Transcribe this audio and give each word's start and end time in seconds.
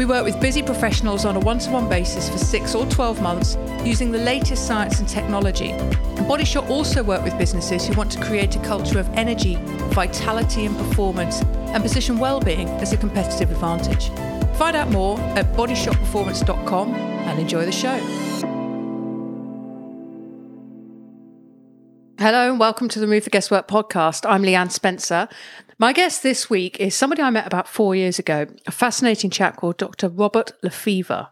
We 0.00 0.06
work 0.06 0.24
with 0.24 0.40
busy 0.40 0.62
professionals 0.62 1.26
on 1.26 1.36
a 1.36 1.40
one 1.40 1.58
to 1.58 1.70
one 1.70 1.86
basis 1.86 2.30
for 2.30 2.38
six 2.38 2.74
or 2.74 2.86
12 2.86 3.20
months 3.20 3.58
using 3.84 4.10
the 4.10 4.18
latest 4.18 4.66
science 4.66 4.98
and 4.98 5.06
technology. 5.06 5.72
And 5.72 6.26
also 6.70 7.02
work 7.02 7.22
with 7.22 7.36
businesses 7.36 7.86
who 7.86 7.92
want 7.92 8.10
to 8.12 8.20
create 8.24 8.56
a 8.56 8.60
culture 8.60 8.98
of 8.98 9.06
energy, 9.10 9.56
vitality, 9.92 10.64
and 10.64 10.74
performance 10.74 11.42
and 11.42 11.82
position 11.82 12.18
well-being 12.18 12.66
as 12.80 12.94
a 12.94 12.96
competitive 12.96 13.50
advantage. 13.50 14.08
Find 14.56 14.74
out 14.74 14.88
more 14.88 15.20
at 15.36 15.52
bodyshopperformance.com 15.52 16.94
and 16.94 17.38
enjoy 17.38 17.66
the 17.66 17.70
show. 17.70 17.98
Hello 22.18 22.50
and 22.50 22.58
welcome 22.58 22.88
to 22.88 22.98
the 22.98 23.06
Move 23.06 23.24
the 23.24 23.30
Guesswork 23.30 23.68
podcast. 23.68 24.24
I'm 24.26 24.44
Leanne 24.44 24.70
Spencer. 24.70 25.28
My 25.80 25.94
guest 25.94 26.22
this 26.22 26.50
week 26.50 26.78
is 26.78 26.94
somebody 26.94 27.22
I 27.22 27.30
met 27.30 27.46
about 27.46 27.66
four 27.66 27.94
years 27.94 28.18
ago, 28.18 28.46
a 28.66 28.70
fascinating 28.70 29.30
chap 29.30 29.56
called 29.56 29.78
Dr. 29.78 30.10
Robert 30.10 30.52
Lefever. 30.62 31.30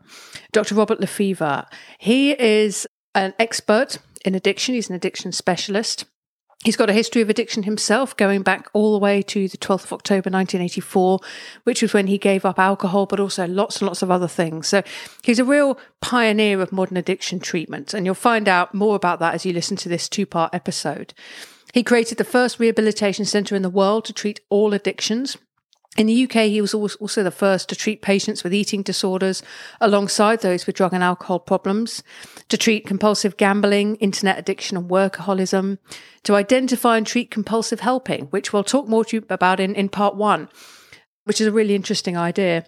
Dr. 0.52 0.74
Robert 0.74 1.00
Lefever, 1.00 1.66
he 1.98 2.30
is 2.30 2.86
an 3.14 3.34
expert 3.38 3.98
in 4.24 4.34
addiction, 4.34 4.74
he's 4.74 4.88
an 4.88 4.96
addiction 4.96 5.32
specialist. 5.32 6.06
He's 6.64 6.76
got 6.76 6.88
a 6.88 6.94
history 6.94 7.20
of 7.20 7.28
addiction 7.28 7.64
himself, 7.64 8.16
going 8.16 8.40
back 8.40 8.70
all 8.72 8.94
the 8.94 8.98
way 8.98 9.20
to 9.20 9.48
the 9.48 9.58
12th 9.58 9.84
of 9.84 9.92
October 9.92 10.30
1984, 10.30 11.20
which 11.64 11.82
was 11.82 11.92
when 11.92 12.06
he 12.06 12.16
gave 12.16 12.46
up 12.46 12.58
alcohol, 12.58 13.04
but 13.04 13.20
also 13.20 13.46
lots 13.46 13.82
and 13.82 13.86
lots 13.86 14.00
of 14.00 14.10
other 14.10 14.28
things. 14.28 14.66
So 14.66 14.82
he's 15.22 15.38
a 15.38 15.44
real 15.44 15.78
pioneer 16.00 16.62
of 16.62 16.72
modern 16.72 16.96
addiction 16.96 17.38
treatment. 17.38 17.92
And 17.92 18.06
you'll 18.06 18.14
find 18.14 18.48
out 18.48 18.72
more 18.72 18.96
about 18.96 19.18
that 19.18 19.34
as 19.34 19.44
you 19.44 19.52
listen 19.52 19.76
to 19.76 19.90
this 19.90 20.08
two 20.08 20.24
part 20.24 20.54
episode. 20.54 21.12
He 21.72 21.82
created 21.82 22.18
the 22.18 22.24
first 22.24 22.58
rehabilitation 22.58 23.24
centre 23.24 23.54
in 23.54 23.62
the 23.62 23.70
world 23.70 24.04
to 24.06 24.12
treat 24.12 24.40
all 24.48 24.72
addictions. 24.72 25.36
In 25.96 26.06
the 26.06 26.24
UK, 26.24 26.44
he 26.44 26.60
was 26.60 26.74
also 26.74 27.22
the 27.24 27.30
first 27.30 27.68
to 27.68 27.76
treat 27.76 28.02
patients 28.02 28.44
with 28.44 28.54
eating 28.54 28.82
disorders 28.82 29.42
alongside 29.80 30.40
those 30.40 30.66
with 30.66 30.76
drug 30.76 30.94
and 30.94 31.02
alcohol 31.02 31.40
problems, 31.40 32.04
to 32.48 32.56
treat 32.56 32.86
compulsive 32.86 33.36
gambling, 33.36 33.96
internet 33.96 34.38
addiction, 34.38 34.76
and 34.76 34.88
workaholism, 34.88 35.78
to 36.22 36.36
identify 36.36 36.96
and 36.96 37.06
treat 37.06 37.32
compulsive 37.32 37.80
helping, 37.80 38.26
which 38.26 38.52
we'll 38.52 38.62
talk 38.62 38.86
more 38.86 39.04
to 39.06 39.16
you 39.16 39.24
about 39.28 39.58
in, 39.58 39.74
in 39.74 39.88
part 39.88 40.14
one, 40.14 40.48
which 41.24 41.40
is 41.40 41.48
a 41.48 41.52
really 41.52 41.74
interesting 41.74 42.16
idea. 42.16 42.64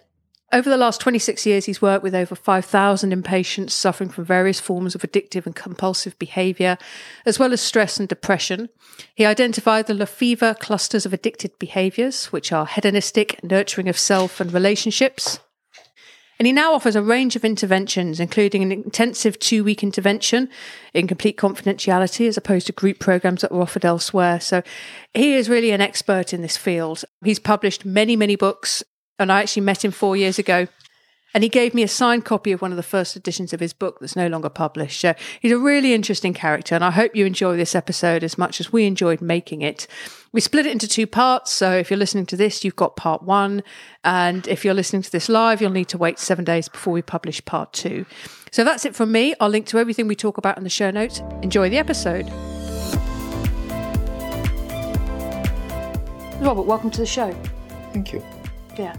Over 0.53 0.69
the 0.69 0.77
last 0.77 0.99
26 0.99 1.45
years, 1.45 1.65
he's 1.65 1.81
worked 1.81 2.03
with 2.03 2.13
over 2.13 2.35
5,000 2.35 3.13
inpatients 3.13 3.69
suffering 3.71 4.09
from 4.09 4.25
various 4.25 4.59
forms 4.59 4.95
of 4.95 5.01
addictive 5.01 5.45
and 5.45 5.55
compulsive 5.55 6.19
behaviour, 6.19 6.77
as 7.25 7.39
well 7.39 7.53
as 7.53 7.61
stress 7.61 7.97
and 7.97 8.09
depression. 8.09 8.67
He 9.15 9.25
identified 9.25 9.87
the 9.87 9.93
Lefever 9.93 10.53
clusters 10.53 11.05
of 11.05 11.13
addicted 11.13 11.57
behaviours, 11.57 12.25
which 12.33 12.51
are 12.51 12.65
hedonistic, 12.65 13.41
nurturing 13.41 13.87
of 13.87 13.97
self 13.97 14.41
and 14.41 14.51
relationships. 14.51 15.39
And 16.37 16.47
he 16.47 16.51
now 16.51 16.73
offers 16.73 16.95
a 16.95 17.03
range 17.03 17.35
of 17.35 17.45
interventions, 17.45 18.19
including 18.19 18.63
an 18.63 18.71
intensive 18.71 19.37
two 19.39 19.63
week 19.63 19.83
intervention 19.83 20.49
in 20.91 21.07
complete 21.07 21.37
confidentiality, 21.37 22.27
as 22.27 22.35
opposed 22.35 22.65
to 22.65 22.73
group 22.73 22.99
programs 22.99 23.41
that 23.41 23.51
were 23.51 23.61
offered 23.61 23.85
elsewhere. 23.85 24.39
So 24.41 24.63
he 25.13 25.35
is 25.35 25.49
really 25.49 25.69
an 25.69 25.81
expert 25.81 26.33
in 26.33 26.41
this 26.41 26.57
field. 26.57 27.05
He's 27.23 27.37
published 27.37 27.85
many, 27.85 28.15
many 28.15 28.35
books, 28.35 28.83
and 29.21 29.31
I 29.31 29.41
actually 29.41 29.63
met 29.63 29.85
him 29.85 29.91
four 29.91 30.17
years 30.17 30.37
ago. 30.39 30.67
And 31.33 31.43
he 31.43 31.49
gave 31.49 31.73
me 31.73 31.81
a 31.81 31.87
signed 31.87 32.25
copy 32.25 32.51
of 32.51 32.61
one 32.61 32.71
of 32.71 32.77
the 32.77 32.83
first 32.83 33.15
editions 33.15 33.53
of 33.53 33.61
his 33.61 33.71
book 33.71 33.99
that's 34.01 34.17
no 34.17 34.27
longer 34.27 34.49
published. 34.49 34.99
So 34.99 35.13
he's 35.39 35.53
a 35.53 35.57
really 35.57 35.93
interesting 35.93 36.33
character, 36.33 36.75
and 36.75 36.83
I 36.83 36.91
hope 36.91 37.15
you 37.15 37.25
enjoy 37.25 37.55
this 37.55 37.73
episode 37.73 38.21
as 38.21 38.37
much 38.37 38.59
as 38.59 38.73
we 38.73 38.85
enjoyed 38.85 39.21
making 39.21 39.61
it. 39.61 39.87
We 40.33 40.41
split 40.41 40.65
it 40.65 40.73
into 40.73 40.89
two 40.89 41.07
parts. 41.07 41.53
So 41.53 41.71
if 41.71 41.89
you're 41.89 41.97
listening 41.97 42.25
to 42.27 42.35
this, 42.35 42.65
you've 42.65 42.75
got 42.75 42.97
part 42.97 43.23
one. 43.23 43.63
And 44.03 44.45
if 44.47 44.65
you're 44.65 44.73
listening 44.73 45.03
to 45.03 45.11
this 45.11 45.29
live, 45.29 45.61
you'll 45.61 45.71
need 45.71 45.87
to 45.89 45.97
wait 45.97 46.19
seven 46.19 46.43
days 46.43 46.67
before 46.67 46.91
we 46.91 47.01
publish 47.01 47.43
part 47.45 47.71
two. 47.71 48.05
So 48.51 48.65
that's 48.65 48.83
it 48.83 48.93
from 48.93 49.13
me. 49.13 49.33
I'll 49.39 49.49
link 49.49 49.67
to 49.67 49.77
everything 49.77 50.07
we 50.07 50.15
talk 50.15 50.37
about 50.37 50.57
in 50.57 50.65
the 50.65 50.69
show 50.69 50.91
notes. 50.91 51.21
Enjoy 51.41 51.69
the 51.69 51.77
episode. 51.77 52.29
Robert, 56.41 56.63
welcome 56.63 56.91
to 56.91 56.99
the 56.99 57.05
show. 57.05 57.31
Thank 57.93 58.11
you. 58.11 58.40
Yeah. 58.81 58.95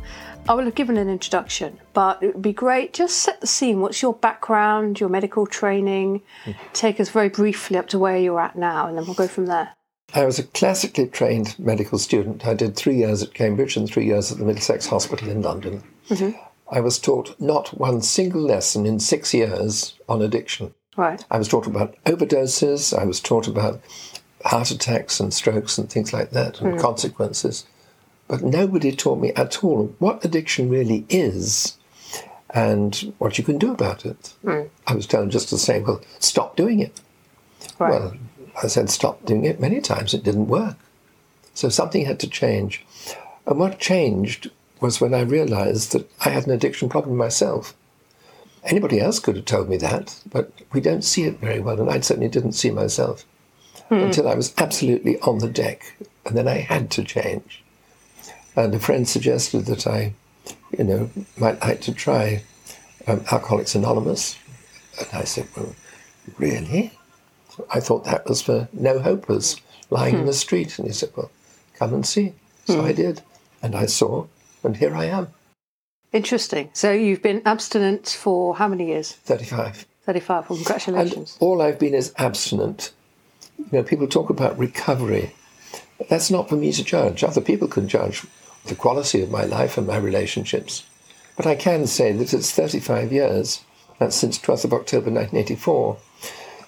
I 0.49 0.55
will 0.55 0.65
have 0.65 0.75
given 0.75 0.97
an 0.97 1.09
introduction, 1.09 1.79
but 1.93 2.21
it 2.23 2.35
would 2.35 2.43
be 2.43 2.53
great. 2.53 2.93
Just 2.93 3.17
set 3.19 3.41
the 3.41 3.47
scene. 3.47 3.81
What's 3.81 4.03
your 4.03 4.15
background, 4.15 4.99
your 4.99 5.09
medical 5.09 5.47
training? 5.47 6.23
Mm. 6.45 6.57
Take 6.73 6.99
us 6.99 7.11
very 7.11 7.29
briefly 7.29 7.77
up 7.77 7.89
to 7.89 7.99
where 7.99 8.17
you're 8.17 8.41
at 8.41 8.57
now, 8.57 8.89
and 8.89 8.99
then 8.99 9.05
we'll 9.05 9.15
go 9.15 9.29
from 9.29 9.47
there. 9.47 9.71
I 10.15 10.25
was 10.25 10.39
a 10.39 10.43
classically 10.43 11.07
trained 11.07 11.59
medical 11.59 11.99
student. 11.99 12.47
I 12.47 12.55
did 12.55 12.77
three 12.77 12.97
years 12.97 13.23
at 13.23 13.35
Cambridge 13.35 13.77
and 13.77 13.89
three 13.89 14.05
years 14.05 14.33
at 14.33 14.39
the 14.39 14.45
Middlesex 14.45 14.87
Hospital 14.87 15.29
in 15.31 15.43
London. 15.43 15.83
Mm-hmm. 16.09 16.39
I 16.71 16.81
was 16.81 16.99
taught 16.99 17.39
not 17.41 17.69
one 17.79 18.03
single 18.03 18.43
lesson 18.43 18.85
in 18.85 18.99
six 18.99 19.33
years 19.33 19.95
on 20.09 20.23
addiction. 20.23 20.75
Right. 20.97 21.25
I 21.31 21.39
was 21.39 21.49
taught 21.49 21.67
about 21.67 21.97
overdoses. 22.05 22.97
I 22.97 23.05
was 23.05 23.21
taught 23.21 23.47
about 23.47 23.81
heart 24.45 24.71
attacks 24.71 25.21
and 25.21 25.33
strokes 25.33 25.79
and 25.79 25.89
things 25.89 26.13
like 26.13 26.31
that 26.31 26.61
and 26.61 26.75
mm. 26.75 26.81
consequences. 26.81 27.65
But 28.33 28.43
nobody 28.43 28.93
taught 28.93 29.19
me 29.19 29.31
at 29.35 29.63
all 29.63 29.95
what 29.99 30.25
addiction 30.25 30.71
really 30.71 31.05
is 31.11 31.77
and 32.49 33.13
what 33.19 33.37
you 33.37 33.45
can 33.45 33.59
do 33.59 33.71
about 33.71 34.07
it. 34.07 34.33
Mm. 34.43 34.71
I 34.87 34.95
was 34.95 35.07
told 35.07 35.29
just 35.29 35.51
to 35.51 35.59
say, 35.59 35.81
well, 35.81 36.01
stop 36.19 36.57
doing 36.57 36.81
it. 36.81 36.99
Right. 37.79 37.91
Well, 37.91 38.17
I 38.63 38.69
said 38.69 38.89
stop 38.89 39.27
doing 39.27 39.45
it 39.45 39.61
many 39.61 39.83
times. 39.83 40.15
It 40.15 40.25
didn't 40.25 40.49
work. 40.49 40.79
So 41.53 41.69
something 41.69 42.07
had 42.07 42.19
to 42.21 42.27
change. 42.27 42.83
And 43.45 43.59
what 43.59 43.79
changed 43.79 44.51
was 44.81 44.99
when 44.99 45.13
I 45.13 45.21
realized 45.21 45.93
that 45.93 46.11
I 46.25 46.31
had 46.31 46.47
an 46.47 46.53
addiction 46.53 46.89
problem 46.89 47.19
myself. 47.19 47.75
Anybody 48.65 48.99
else 48.99 49.21
could 49.21 49.37
have 49.37 49.45
told 49.45 49.69
me 49.69 49.77
that, 49.77 50.19
but 50.25 50.51
we 50.73 50.81
don't 50.81 51.05
see 51.05 51.25
it 51.25 51.39
very 51.39 51.61
well, 51.61 51.79
and 51.79 51.91
I 51.91 52.01
certainly 52.01 52.31
didn't 52.31 52.53
see 52.53 52.71
myself 52.71 53.27
mm. 53.91 54.03
until 54.03 54.27
I 54.27 54.35
was 54.35 54.55
absolutely 54.57 55.21
on 55.21 55.41
the 55.41 55.51
deck, 55.51 55.99
and 56.25 56.35
then 56.35 56.49
I 56.49 56.61
had 56.61 56.91
to 56.93 57.05
change. 57.05 57.63
And 58.57 58.75
a 58.75 58.79
friend 58.79 59.09
suggested 59.09 59.67
that 59.67 59.87
I, 59.87 60.13
you 60.77 60.85
know, 60.85 61.11
might 61.37 61.61
like 61.61 61.81
to 61.83 61.93
try 61.93 62.43
um, 63.07 63.25
Alcoholics 63.31 63.75
Anonymous. 63.75 64.39
And 64.99 65.09
I 65.13 65.25
said, 65.25 65.49
well, 65.57 65.75
really? 66.39 66.93
I 67.73 67.81
thought 67.81 68.05
that 68.05 68.27
was 68.27 68.43
for 68.43 68.69
no 68.73 68.99
hopers 68.99 69.61
lying 69.91 70.15
hmm. 70.15 70.21
in 70.21 70.27
the 70.27 70.33
street. 70.33 70.79
And 70.79 70.87
he 70.87 70.93
said, 70.93 71.11
well, 71.17 71.31
come 71.75 71.95
and 71.95 72.07
see. 72.07 72.35
So 72.67 72.81
hmm. 72.81 72.87
I 72.87 72.93
did. 72.93 73.23
And 73.63 73.75
I 73.75 73.87
saw, 73.87 74.27
and 74.63 74.77
here 74.77 74.95
I 74.95 75.07
am. 75.07 75.29
Interesting. 76.13 76.69
So 76.75 76.93
you've 76.93 77.23
been 77.23 77.43
abstinent 77.47 78.09
for 78.09 78.57
how 78.57 78.69
many 78.69 78.89
years? 78.89 79.13
35. 79.13 79.87
35. 80.05 80.51
Well, 80.51 80.59
congratulations. 80.59 81.39
And 81.41 81.43
all 81.43 81.63
I've 81.63 81.79
been 81.79 81.95
is 81.95 82.13
abstinent. 82.19 82.93
You 83.59 83.67
know, 83.73 83.83
people 83.83 84.07
talk 84.07 84.29
about 84.29 84.59
recovery. 84.59 85.35
That's 86.11 86.31
not 86.31 86.49
for 86.49 86.57
me 86.57 86.73
to 86.73 86.85
judge. 86.85 87.25
Other 87.25 87.41
people 87.41 87.69
can 87.69 87.89
judge 87.89 88.27
the 88.67 88.75
quality 88.75 89.23
of 89.23 89.31
my 89.31 89.45
life 89.45 89.77
and 89.77 89.87
my 89.87 89.97
relationships. 89.97 90.85
But 91.37 91.47
I 91.47 91.55
can 91.55 91.87
say 91.87 92.13
that 92.13 92.33
it's 92.35 92.53
35 92.53 93.13
years, 93.13 93.65
that's 93.99 94.17
since 94.17 94.39
12th 94.39 94.65
of 94.65 94.73
October 94.73 95.11
1984, 95.11 95.97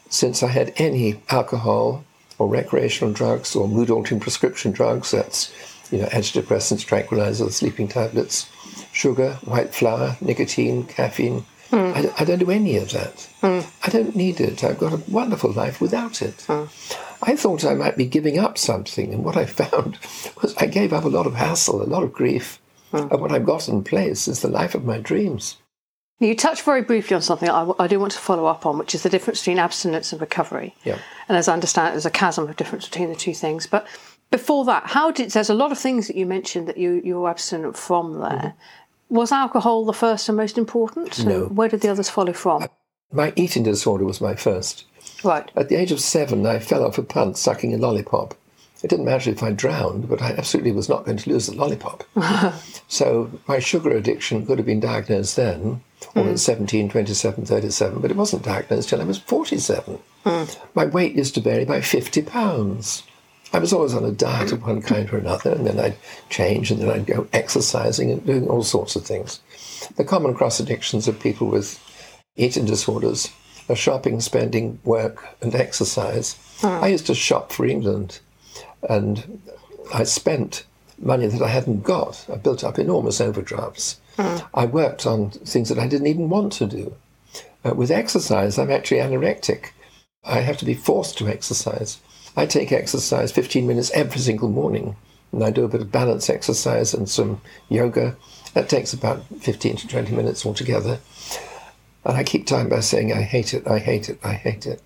since 0.08 0.43
I 0.43 0.49
had 0.49 0.73
any 0.76 1.20
alcohol 1.29 2.05
or 2.38 2.49
recreational 2.49 3.12
drugs 3.12 3.55
or 3.55 3.69
mood 3.69 3.91
altering 3.91 4.20
prescription 4.20 4.73
drugs, 4.73 5.11
that's 5.11 5.52
you 5.91 5.99
know, 5.99 6.06
antidepressants, 6.06 6.85
tranquilizers, 6.85 7.52
sleeping 7.52 7.88
tablets, 7.88 8.49
sugar, 8.93 9.35
white 9.44 9.75
flour, 9.75 10.17
nicotine, 10.20 10.85
caffeine. 10.85 11.44
Mm. 11.70 11.94
I, 11.94 12.23
I, 12.23 12.25
don't 12.25 12.38
do 12.38 12.50
any 12.50 12.76
of 12.76 12.90
that. 12.93 13.29
Mm. 13.43 13.67
I 13.82 13.90
don't 13.90 14.14
need 14.14 14.40
it. 14.40 14.62
I've 14.62 14.79
got 14.79 14.93
a 14.93 15.02
wonderful 15.11 15.52
life 15.52 15.81
without 15.81 16.23
it. 16.23 16.37
Mm. 16.49 16.69
I 17.26 17.37
thought 17.37 17.65
I 17.65 17.75
might 17.75 17.97
be 17.97 18.06
giving 18.06 18.38
up 18.38 18.59
something, 18.59 19.12
and 19.12 19.25
what 19.25 19.37
I 19.37 19.47
found 19.47 19.99
was 20.43 20.55
I 20.56 20.67
gave 20.67 20.93
up 20.93 21.05
a 21.05 21.09
lot 21.09 21.26
of 21.26 21.35
hassle, 21.35 21.82
a 21.82 21.85
lot 21.85 22.03
of 22.03 22.12
grief, 22.12 22.61
mm. 22.93 23.11
and 23.11 23.21
what 23.21 23.32
I've 23.32 23.47
got 23.47 23.69
in 23.69 23.82
place 23.82 24.29
is 24.29 24.41
the 24.41 24.49
life 24.49 24.75
of 24.75 24.85
my 24.85 24.99
dreams. 24.99 25.56
You 26.21 26.37
touched 26.37 26.62
very 26.62 26.82
briefly 26.82 27.17
on 27.17 27.23
something 27.23 27.50
I, 27.50 27.71
I, 27.79 27.87
do 27.88 27.99
want 27.99 28.12
to 28.12 28.19
follow 28.19 28.47
up 28.47 28.65
on, 28.67 28.79
which 28.79 28.94
is 28.94 29.03
the 29.03 29.09
difference 29.09 29.41
between 29.41 29.59
abstinence 29.59 30.12
and 30.12 30.21
recovery. 30.21 30.75
Yeah. 30.85 30.99
And 31.29 31.37
as 31.37 31.49
I 31.49 31.55
understand 31.55 31.88
it, 31.88 31.91
there's 31.93 32.06
a 32.06 32.11
chasm 32.11 32.49
of 32.49 32.56
difference 32.56 32.88
between 32.88 33.09
the 33.09 33.17
two 33.17 33.35
things. 33.35 33.67
But 33.67 33.87
before 34.31 34.65
that, 34.67 34.87
how 34.87 35.11
did 35.11 35.32
there's 35.32 35.50
a 35.50 35.55
lot 35.55 35.73
of 35.73 35.79
things 35.79 36.06
that 36.06 36.17
you 36.17 36.25
mentioned 36.25 36.69
that 36.69 36.79
you 36.79 37.00
you're 37.05 37.29
abstinent 37.29 37.76
from 37.76 38.21
there. 38.21 38.31
Mm-hmm. 38.31 39.15
Was 39.15 39.32
alcohol 39.32 39.85
the 39.85 39.93
first 39.93 40.29
and 40.29 40.37
most 40.37 40.56
important? 40.56 41.25
No. 41.25 41.47
Where 41.47 41.69
did 41.69 41.82
the 41.82 41.88
others 41.88 42.09
follow 42.09 42.32
from? 42.32 42.67
My 43.12 43.32
eating 43.37 43.62
disorder 43.62 44.05
was 44.05 44.21
my 44.21 44.35
first. 44.35 44.87
Right. 45.25 45.50
At 45.56 45.69
the 45.69 45.76
age 45.76 45.91
of 45.91 46.00
seven, 46.00 46.47
I 46.47 46.59
fell 46.59 46.85
off 46.85 46.99
a 46.99 47.03
punt 47.03 47.38
sucking 47.38 47.75
a 47.75 47.79
lollipop. 47.79 48.35
It 48.82 48.91
didn't 48.91 49.06
matter 49.06 49.31
if 49.31 49.43
I 49.43 49.50
drowned, 49.50 50.11
but 50.11 50.21
I 50.21 50.32
absolutely 50.32 50.73
was 50.73 50.91
not 50.91 51.06
going 51.06 51.17
to 51.17 51.31
lose 51.31 51.47
the 51.47 51.56
lollipop. 51.56 52.05
so 52.88 53.31
my 53.49 53.59
sugar 53.59 53.91
addiction 53.91 54.44
could 54.44 54.59
have 54.59 54.67
been 54.67 54.81
diagnosed 54.81 55.37
then, 55.37 55.81
or 56.15 56.23
hmm. 56.23 56.29
at 56.29 56.38
17, 56.38 56.91
27, 56.91 57.47
37, 57.47 58.00
but 58.00 58.11
it 58.11 58.17
wasn't 58.17 58.43
diagnosed 58.43 58.91
till 58.91 59.00
I 59.00 59.05
was 59.05 59.17
47. 59.17 59.99
Hmm. 60.25 60.44
My 60.75 60.85
weight 60.85 61.15
used 61.15 61.35
to 61.37 61.41
vary 61.41 61.65
by 61.65 61.81
50 61.81 62.21
pounds. 62.23 63.05
I 63.55 63.59
was 63.59 63.73
always 63.73 63.94
on 63.94 64.05
a 64.05 64.11
diet 64.11 64.53
of 64.53 64.67
one 64.67 64.82
kind 64.82 65.11
or 65.11 65.17
another, 65.17 65.53
and 65.53 65.67
then 65.67 65.81
I'd 65.81 65.97
change, 66.29 66.71
and 66.71 66.82
then 66.82 66.91
I'd 66.91 67.06
go 67.06 67.26
exercising 67.32 68.11
and 68.11 68.26
doing 68.26 68.49
all 68.49 68.65
sorts 68.65 68.97
of 68.97 69.06
things. 69.06 69.41
The 69.97 70.05
common 70.05 70.35
cross 70.35 70.61
addictions 70.61 71.09
of 71.09 71.21
people 71.21 71.47
with 71.47 71.81
eating 72.37 72.67
disorders 72.67 73.31
are 73.69 73.76
shopping, 73.76 74.20
spending, 74.20 74.78
work, 74.84 75.25
and 75.40 75.55
exercise. 75.55 76.37
I 76.82 76.88
used 76.88 77.06
to 77.06 77.14
shop 77.14 77.52
for 77.52 77.66
England, 77.66 78.20
and 78.88 79.40
I 79.93 80.05
spent 80.05 80.64
money 80.99 81.26
that 81.26 81.43
I 81.43 81.49
hadn't 81.49 81.82
got. 81.82 82.25
I 82.32 82.37
built 82.37 82.62
up 82.64 82.78
enormous 82.78 83.20
overdrafts. 83.20 84.00
I 84.55 84.66
worked 84.66 85.06
on 85.06 85.31
things 85.31 85.69
that 85.69 85.78
I 85.78 85.88
didn't 85.88 86.06
even 86.06 86.28
want 86.28 86.52
to 86.55 86.66
do. 86.66 86.94
Uh, 87.64 87.75
with 87.75 87.90
exercise, 87.90 88.58
I'm 88.58 88.70
actually 88.70 88.99
anorectic. 89.00 89.70
I 90.22 90.40
have 90.40 90.56
to 90.58 90.64
be 90.64 90.75
forced 90.75 91.19
to 91.19 91.28
exercise. 91.28 91.99
I 92.37 92.46
take 92.46 92.72
exercise 92.72 93.32
15 93.32 93.66
minutes 93.66 93.90
every 93.93 94.20
single 94.20 94.49
morning, 94.49 94.96
and 95.32 95.43
I 95.43 95.50
do 95.50 95.64
a 95.64 95.69
bit 95.69 95.81
of 95.81 95.90
balance 95.93 96.31
exercise 96.31 96.94
and 96.94 97.08
some 97.08 97.40
yoga. 97.69 98.16
That 98.55 98.69
takes 98.69 98.93
about 98.93 99.25
15 99.40 99.76
to 99.76 99.88
20 99.88 100.12
minutes 100.14 100.46
altogether. 100.46 101.00
And 102.05 102.17
I 102.17 102.25
keep 102.25 102.47
time 102.47 102.69
by 102.69 102.81
saying, 102.81 103.12
I 103.12 103.23
hate 103.23 103.55
it, 103.55 103.67
I 103.67 103.79
hate 103.79 104.09
it, 104.09 104.19
I 104.23 104.35
hate 104.35 104.67
it. 104.67 104.83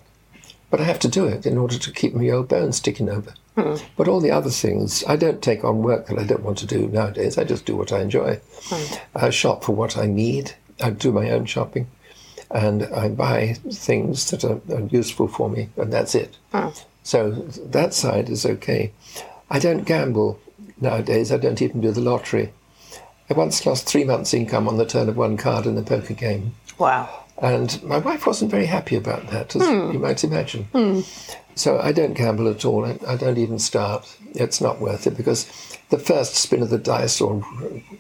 But 0.71 0.81
I 0.81 0.85
have 0.85 0.99
to 1.01 1.09
do 1.09 1.27
it 1.27 1.47
in 1.47 1.59
order 1.59 1.79
to 1.79 1.93
keep 1.93 2.15
my 2.15 2.29
old 2.29 2.49
bones 2.49 2.81
ticking 2.81 3.09
over. 3.09 3.35
Hmm. 3.57 3.77
But 3.97 4.07
all 4.07 4.21
the 4.21 4.31
other 4.31 4.51
things, 4.51 5.03
I 5.09 5.17
don't 5.17 5.43
take 5.43 5.65
on 5.65 5.83
work 5.83 6.07
that 6.07 6.19
I 6.19 6.25
don't 6.25 6.45
want 6.45 6.59
to 6.59 6.67
do 6.67 6.87
nowadays. 6.89 7.39
I 7.39 7.45
just 7.45 7.65
do 7.65 7.77
what 7.77 7.93
I 7.93 8.01
enjoy. 8.01 8.41
I 9.15 9.31
shop 9.31 9.65
for 9.65 9.75
what 9.75 9.97
I 9.97 10.07
need. 10.07 10.53
I 10.81 10.91
do 10.91 11.11
my 11.11 11.31
own 11.31 11.47
shopping. 11.47 11.89
And 12.51 12.85
I 12.85 13.09
buy 13.09 13.55
things 13.71 14.31
that 14.31 14.45
are, 14.45 14.61
are 14.73 14.87
useful 14.87 15.29
for 15.29 15.51
me, 15.51 15.71
and 15.77 15.93
that's 15.93 16.15
it. 16.15 16.37
Hmm. 16.53 16.69
So 17.03 17.31
that 17.31 17.95
side 17.95 18.29
is 18.29 18.45
okay. 18.45 18.93
I 19.51 19.59
don't 19.59 19.85
gamble 19.85 20.39
nowadays. 20.81 21.33
I 21.33 21.39
don't 21.39 21.63
even 21.63 21.81
do 21.81 21.91
the 21.91 22.01
lottery. 22.01 22.53
I 23.31 23.35
once 23.35 23.67
lost 23.67 23.87
three 23.87 24.05
months' 24.05 24.35
income 24.35 24.69
on 24.69 24.79
the 24.79 24.87
turn 24.87 25.09
of 25.09 25.17
one 25.17 25.37
card 25.37 25.67
in 25.67 25.77
a 25.77 25.83
poker 25.83 26.15
game. 26.15 26.55
Wow. 26.79 27.25
And 27.41 27.81
my 27.83 27.99
wife 27.99 28.27
wasn't 28.27 28.51
very 28.51 28.67
happy 28.67 28.97
about 28.97 29.29
that, 29.29 29.55
as 29.55 29.67
hmm. 29.67 29.93
you 29.93 29.99
might 29.99 30.25
imagine. 30.25 30.65
Hmm. 30.65 31.01
So 31.55 31.79
I 31.81 31.93
don't 31.93 32.15
gamble 32.15 32.49
at 32.49 32.65
all. 32.65 32.85
I, 32.85 32.99
I 33.07 33.17
don't 33.17 33.39
even 33.39 33.59
start. 33.59 34.17
It's 34.35 34.61
not 34.61 34.81
worth 34.81 35.07
it 35.07 35.17
because 35.17 35.47
the 35.91 35.99
first 35.99 36.35
spin 36.35 36.63
of 36.63 36.71
the 36.71 36.79
dice 36.79 37.21
or 37.21 37.45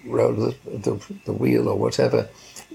roll 0.04 0.44
of 0.44 0.56
the, 0.64 0.78
the, 0.78 1.14
the 1.26 1.32
wheel 1.32 1.68
or 1.68 1.76
whatever 1.76 2.28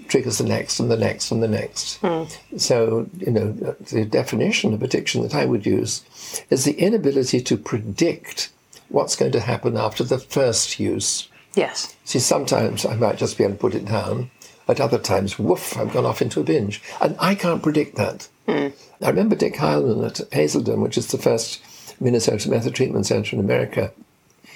triggers 0.08 0.38
the 0.38 0.44
next 0.44 0.80
and 0.80 0.92
the 0.92 0.98
next 0.98 1.32
and 1.32 1.42
the 1.42 1.48
next. 1.48 1.98
Hmm. 1.98 2.24
So, 2.58 3.10
you 3.18 3.32
know, 3.32 3.52
the 3.52 4.06
definition 4.06 4.74
of 4.74 4.84
addiction 4.84 5.22
that 5.24 5.36
I 5.36 5.46
would 5.46 5.66
use 5.66 6.04
is 6.50 6.66
the 6.66 6.74
inability 6.74 7.42
to 7.42 7.58
predict 7.58 8.52
what's 8.90 9.16
going 9.16 9.32
to 9.34 9.40
happen 9.40 9.78
after 9.78 10.04
the 10.04 10.20
first 10.20 10.80
use. 10.80 11.28
Yes. 11.56 11.96
See, 12.04 12.20
sometimes 12.20 12.86
I 12.86 12.96
might 12.96 13.18
just 13.18 13.38
be 13.38 13.44
able 13.44 13.54
to 13.54 13.60
put 13.60 13.76
it 13.76 13.86
down. 13.86 14.32
At 14.68 14.80
other 14.80 14.98
times, 14.98 15.38
woof, 15.38 15.78
I've 15.78 15.92
gone 15.92 16.06
off 16.06 16.22
into 16.22 16.40
a 16.40 16.44
binge. 16.44 16.82
And 17.02 17.18
I 17.20 17.36
can't 17.36 17.62
predict 17.62 17.98
that. 17.98 18.30
Hmm. 18.48 18.68
I 19.02 19.10
remember 19.10 19.36
Dick 19.36 19.56
Heilman 19.56 20.06
at 20.08 20.34
Hazelden, 20.34 20.80
which 20.82 20.98
is 20.98 21.08
the 21.08 21.18
first 21.18 21.62
Minnesota 22.00 22.50
Method 22.50 22.74
Treatment 22.74 23.06
Center 23.06 23.36
in 23.36 23.42
America, 23.42 23.92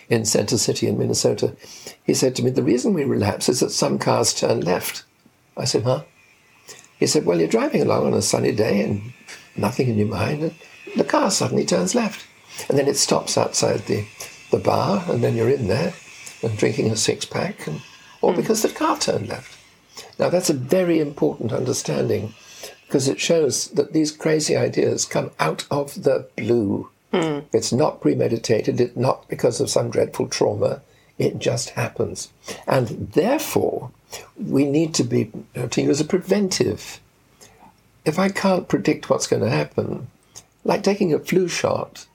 in 0.10 0.24
Center 0.24 0.58
City 0.58 0.88
in 0.88 0.98
Minnesota. 0.98 1.56
He 2.04 2.14
said 2.14 2.36
to 2.38 2.44
me, 2.44 2.52
The 2.52 2.64
reason 2.64 2.94
we 2.94 3.04
relapse 3.04 3.50
is 3.50 3.60
that 3.60 3.72
some 3.72 4.00
cars 4.00 4.34
turn 4.34 4.62
left. 4.62 5.04
I 5.58 5.66
said, 5.66 5.84
Huh? 5.84 6.04
He 6.98 7.06
said, 7.06 7.26
Well, 7.26 7.40
you're 7.40 7.50
driving 7.50 7.82
along 7.82 8.08
on 8.08 8.14
a 8.14 8.22
sunny 8.22 8.54
day 8.54 8.82
and 8.82 9.14
nothing 9.58 9.90
in 9.90 9.98
your 9.98 10.08
mind, 10.08 10.42
and 10.42 10.56
the 10.96 11.04
car 11.04 11.30
suddenly 11.32 11.66
turns 11.66 11.94
left. 11.94 12.26
And 12.70 12.78
then 12.78 12.88
it 12.88 12.96
stops 12.96 13.38
outside 13.38 13.82
the, 13.82 14.06
the 14.52 14.58
bar, 14.58 15.04
and 15.10 15.22
then 15.22 15.36
you're 15.36 15.50
in 15.50 15.68
there 15.68 15.94
and 16.42 16.58
drinking 16.58 16.92
a 16.92 16.96
six 16.96 17.26
pack, 17.26 17.68
and, 17.68 17.82
or 18.22 18.34
hmm. 18.34 18.40
because 18.40 18.62
the 18.62 18.70
car 18.70 18.98
turned 18.98 19.28
left. 19.28 19.58
Now, 20.20 20.30
that's 20.30 20.50
a 20.50 20.54
very 20.54 21.00
important 21.00 21.52
understanding 21.52 22.34
because 22.88 23.08
it 23.08 23.20
shows 23.20 23.68
that 23.72 23.94
these 23.94 24.12
crazy 24.12 24.56
ideas 24.56 25.06
come 25.06 25.32
out 25.40 25.66
of 25.70 26.04
the 26.04 26.28
blue. 26.36 26.90
Hmm. 27.12 27.40
It's 27.54 27.72
not 27.72 28.02
premeditated, 28.02 28.80
it's 28.80 28.96
not 28.96 29.28
because 29.28 29.60
of 29.60 29.70
some 29.70 29.90
dreadful 29.90 30.28
trauma, 30.28 30.82
it 31.18 31.40
just 31.40 31.72
happens. 31.72 32.30
And 32.68 33.12
therefore, 33.14 33.92
we 34.38 34.66
need 34.66 34.94
to 34.96 35.04
be, 35.04 35.32
uh, 35.56 35.68
to 35.68 35.82
use 35.82 36.00
a 36.00 36.06
preventive. 36.06 37.00
If 38.06 38.20
I 38.20 38.30
can't 38.30 38.70
predict 38.70 39.10
what's 39.10 39.28
going 39.28 39.44
to 39.44 39.50
happen, 39.50 40.08
like 40.64 40.84
taking 40.84 41.14
a 41.14 41.20
flu 41.20 41.48
shot, 41.48 42.06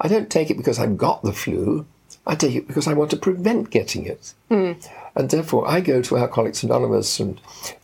I 0.00 0.08
don't 0.08 0.30
take 0.30 0.50
it 0.50 0.56
because 0.56 0.78
I've 0.78 0.96
got 0.96 1.22
the 1.22 1.32
flu. 1.32 1.86
I 2.28 2.34
take 2.34 2.54
it 2.54 2.66
because 2.66 2.86
I 2.86 2.92
want 2.92 3.10
to 3.10 3.16
prevent 3.16 3.70
getting 3.70 4.04
it. 4.04 4.34
Mm. 4.50 4.86
And 5.16 5.30
therefore, 5.30 5.66
I 5.66 5.80
go 5.80 6.02
to 6.02 6.18
Alcoholics 6.18 6.62
Anonymous 6.62 7.18
and 7.18 7.40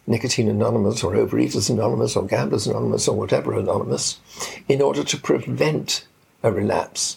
Nicotine 0.07 0.49
Anonymous 0.49 1.03
or 1.03 1.15
Overeaters 1.15 1.71
Anonymous 1.71 2.15
or 2.15 2.27
Gamblers 2.27 2.67
Anonymous 2.67 3.09
or 3.09 3.17
whatever 3.17 3.59
Anonymous 3.59 4.21
in 4.69 4.83
order 4.83 5.03
to 5.03 5.17
prevent 5.17 6.07
a 6.43 6.53
relapse. 6.53 7.17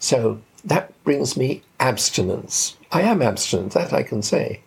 So 0.00 0.40
that 0.64 0.92
brings 1.04 1.36
me 1.36 1.62
abstinence. 1.78 2.76
I 2.90 3.02
am 3.02 3.22
abstinent, 3.22 3.72
that 3.72 3.92
I 3.92 4.02
can 4.02 4.22
say. 4.22 4.60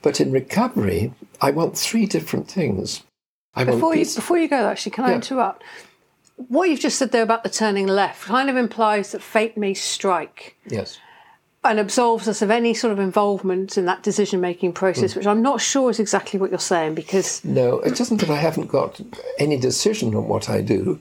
But 0.00 0.20
in 0.22 0.32
recovery, 0.32 1.12
I 1.42 1.50
want 1.50 1.76
three 1.76 2.06
different 2.06 2.48
things. 2.48 3.02
I 3.54 3.64
want 3.64 3.76
Before 3.76 3.94
you, 3.94 4.06
before 4.06 4.38
you 4.38 4.48
go, 4.48 4.66
actually, 4.66 4.92
can 4.92 5.04
I 5.04 5.14
interrupt? 5.14 5.62
What 6.48 6.70
you've 6.70 6.80
just 6.80 6.98
said 6.98 7.12
there 7.12 7.22
about 7.22 7.42
the 7.42 7.50
turning 7.50 7.86
left 7.86 8.24
kind 8.24 8.48
of 8.48 8.56
implies 8.56 9.12
that 9.12 9.20
fate 9.20 9.58
may 9.58 9.74
strike 9.74 10.56
yes. 10.66 10.98
And 11.62 11.78
absolves 11.78 12.26
us 12.26 12.40
of 12.40 12.50
any 12.50 12.72
sort 12.72 12.92
of 12.92 12.98
involvement 12.98 13.76
in 13.76 13.84
that 13.84 14.02
decision 14.02 14.40
making 14.40 14.72
process, 14.72 15.12
hmm. 15.12 15.18
which 15.18 15.26
I'm 15.26 15.42
not 15.42 15.60
sure 15.60 15.90
is 15.90 16.00
exactly 16.00 16.40
what 16.40 16.50
you're 16.50 16.58
saying 16.58 16.94
because 16.94 17.44
No, 17.44 17.80
it 17.80 18.00
isn't 18.00 18.20
that 18.20 18.30
I 18.30 18.36
haven't 18.36 18.68
got 18.68 19.00
any 19.38 19.58
decision 19.58 20.14
on 20.14 20.26
what 20.26 20.48
I 20.48 20.62
do. 20.62 21.00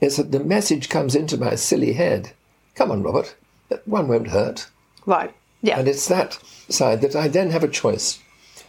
It's 0.00 0.16
that 0.16 0.32
the 0.32 0.40
message 0.40 0.88
comes 0.88 1.14
into 1.14 1.36
my 1.36 1.56
silly 1.56 1.94
head. 1.94 2.32
Come 2.74 2.90
on, 2.90 3.02
Robert, 3.02 3.34
one 3.84 4.08
won't 4.08 4.28
hurt. 4.28 4.68
right, 5.06 5.34
yeah, 5.60 5.78
And 5.78 5.88
it's 5.88 6.06
that 6.08 6.38
side 6.68 7.00
that 7.00 7.16
I 7.16 7.28
then 7.28 7.50
have 7.50 7.64
a 7.64 7.68
choice 7.68 8.20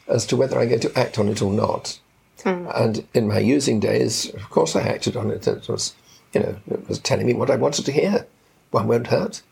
as 0.08 0.26
to 0.26 0.36
whether 0.36 0.60
I'm 0.60 0.70
going 0.70 0.82
to 0.82 1.00
act 1.00 1.20
on 1.20 1.30
it 1.30 1.42
or 1.42 1.54
not. 1.54 2.00
Hmm. 2.44 2.68
And 2.74 3.08
in 3.14 3.28
my 3.28 3.40
using 3.40 3.80
days, 3.80 4.34
of 4.34 4.50
course, 4.50 4.76
I 4.76 4.82
acted 4.82 5.16
on 5.16 5.30
it. 5.30 5.48
It 5.48 5.70
was, 5.70 5.94
you 6.34 6.42
know, 6.42 6.56
it 6.72 6.90
was 6.90 6.98
telling 6.98 7.28
me 7.28 7.34
what 7.34 7.52
I 7.52 7.56
wanted 7.56 7.86
to 7.86 7.92
hear. 7.92 8.26
One 8.72 8.88
won't 8.88 9.08
hurt. 9.08 9.44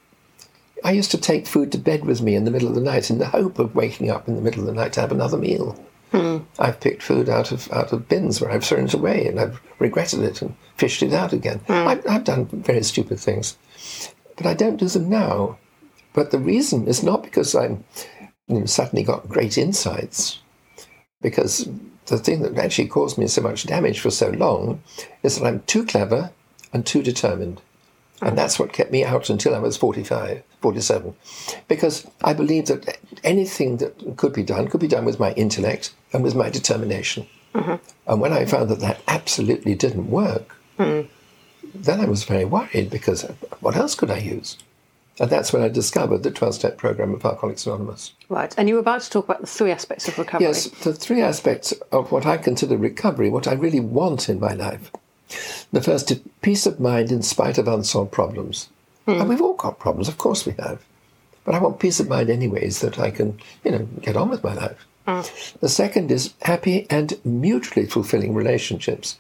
I 0.83 0.91
used 0.91 1.12
to 1.12 1.17
take 1.17 1.48
food 1.48 1.71
to 1.71 1.77
bed 1.77 2.05
with 2.05 2.21
me 2.21 2.36
in 2.36 2.45
the 2.45 2.51
middle 2.51 2.69
of 2.69 2.75
the 2.75 2.81
night 2.81 3.09
in 3.09 3.19
the 3.19 3.27
hope 3.27 3.59
of 3.59 3.75
waking 3.75 4.09
up 4.09 4.27
in 4.27 4.36
the 4.36 4.41
middle 4.41 4.62
of 4.62 4.67
the 4.67 4.74
night 4.74 4.93
to 4.93 5.01
have 5.01 5.12
another 5.12 5.38
meal. 5.38 5.77
Hmm. 6.12 6.39
I've 6.57 6.79
picked 6.79 7.03
food 7.03 7.29
out 7.29 7.51
of 7.51 7.71
out 7.71 7.93
of 7.93 8.07
bins 8.07 8.41
where 8.41 8.50
I've 8.50 8.63
thrown 8.63 8.86
it 8.86 8.93
away 8.93 9.27
and 9.27 9.39
I've 9.39 9.62
regretted 9.77 10.21
it 10.21 10.41
and 10.41 10.55
fished 10.75 11.03
it 11.03 11.13
out 11.13 11.33
again. 11.33 11.59
Hmm. 11.67 11.88
I've, 11.88 12.07
I've 12.07 12.24
done 12.24 12.45
very 12.45 12.83
stupid 12.83 13.19
things, 13.19 13.57
but 14.36 14.45
I 14.45 14.53
don't 14.53 14.77
do 14.77 14.88
them 14.88 15.09
now. 15.09 15.57
But 16.13 16.31
the 16.31 16.39
reason 16.39 16.88
is 16.88 17.03
not 17.03 17.24
because 17.24 17.53
I'm 17.53 17.83
you 18.48 18.62
know, 18.62 18.65
suddenly 18.65 19.03
got 19.03 19.29
great 19.29 19.57
insights, 19.57 20.39
because 21.21 21.69
the 22.07 22.17
thing 22.17 22.41
that 22.41 22.57
actually 22.57 22.88
caused 22.88 23.17
me 23.17 23.27
so 23.27 23.41
much 23.41 23.67
damage 23.67 24.00
for 24.00 24.09
so 24.09 24.29
long 24.29 24.81
is 25.21 25.38
that 25.38 25.45
I'm 25.45 25.62
too 25.62 25.86
clever 25.86 26.31
and 26.74 26.86
too 26.86 27.03
determined. 27.03 27.62
And 28.21 28.38
that's 28.38 28.59
what 28.59 28.73
kept 28.73 28.91
me 28.91 29.03
out 29.03 29.29
until 29.29 29.55
I 29.55 29.59
was 29.59 29.77
45, 29.77 30.43
47. 30.61 31.15
Because 31.67 32.05
I 32.23 32.33
believed 32.33 32.67
that 32.67 32.97
anything 33.23 33.77
that 33.77 34.17
could 34.17 34.33
be 34.33 34.43
done 34.43 34.67
could 34.67 34.81
be 34.81 34.88
done 34.88 35.05
with 35.05 35.19
my 35.19 35.31
intellect 35.33 35.93
and 36.11 36.23
with 36.23 36.35
my 36.35 36.49
determination. 36.49 37.27
Mm-hmm. 37.55 37.75
And 38.07 38.21
when 38.21 38.33
I 38.33 38.45
found 38.45 38.69
that 38.69 38.79
that 38.79 39.01
absolutely 39.07 39.75
didn't 39.75 40.09
work, 40.09 40.55
mm. 40.77 41.07
then 41.73 42.01
I 42.01 42.05
was 42.05 42.23
very 42.23 42.45
worried 42.45 42.89
because 42.89 43.23
what 43.61 43.75
else 43.75 43.95
could 43.95 44.11
I 44.11 44.17
use? 44.17 44.57
And 45.19 45.29
that's 45.29 45.51
when 45.51 45.61
I 45.61 45.67
discovered 45.67 46.23
the 46.23 46.31
12 46.31 46.55
step 46.55 46.77
program 46.77 47.13
of 47.13 47.25
Alcoholics 47.25 47.65
Anonymous. 47.65 48.13
right. 48.29 48.53
And 48.57 48.69
you 48.69 48.75
were 48.75 48.81
about 48.81 49.01
to 49.01 49.09
talk 49.09 49.25
about 49.25 49.41
the 49.41 49.47
three 49.47 49.71
aspects 49.71 50.07
of 50.07 50.17
recovery. 50.17 50.47
Yes, 50.47 50.67
the 50.67 50.93
three 50.93 51.21
aspects 51.21 51.73
of 51.91 52.11
what 52.11 52.25
I 52.25 52.38
consider 52.38 52.77
recovery, 52.77 53.29
what 53.29 53.47
I 53.47 53.53
really 53.53 53.81
want 53.81 54.29
in 54.29 54.39
my 54.39 54.53
life. 54.53 54.91
The 55.71 55.81
first 55.81 56.12
is 56.12 56.21
peace 56.41 56.65
of 56.65 56.79
mind 56.79 57.12
in 57.12 57.21
spite 57.21 57.57
of 57.57 57.67
unsolved 57.67 58.12
problems. 58.12 58.69
Hmm. 59.05 59.21
And 59.21 59.29
we've 59.29 59.41
all 59.41 59.55
got 59.55 59.79
problems, 59.79 60.07
of 60.07 60.17
course 60.17 60.45
we 60.45 60.53
have. 60.59 60.83
But 61.45 61.55
I 61.55 61.59
want 61.59 61.79
peace 61.79 62.00
of 62.00 62.09
mind 62.09 62.29
anyways 62.29 62.81
that 62.81 63.00
I 63.00 63.12
can, 63.12 63.39
you 63.63 63.71
know, 63.71 63.88
get 64.01 64.17
on 64.17 64.29
with 64.29 64.43
my 64.43 64.53
life. 64.53 64.86
Hmm. 65.07 65.21
The 65.62 65.69
second 65.69 66.12
is 66.12 66.33
happy 66.41 66.86
and 66.89 67.19
mutually 67.24 67.86
fulfilling 67.86 68.33
relationships. 68.33 69.17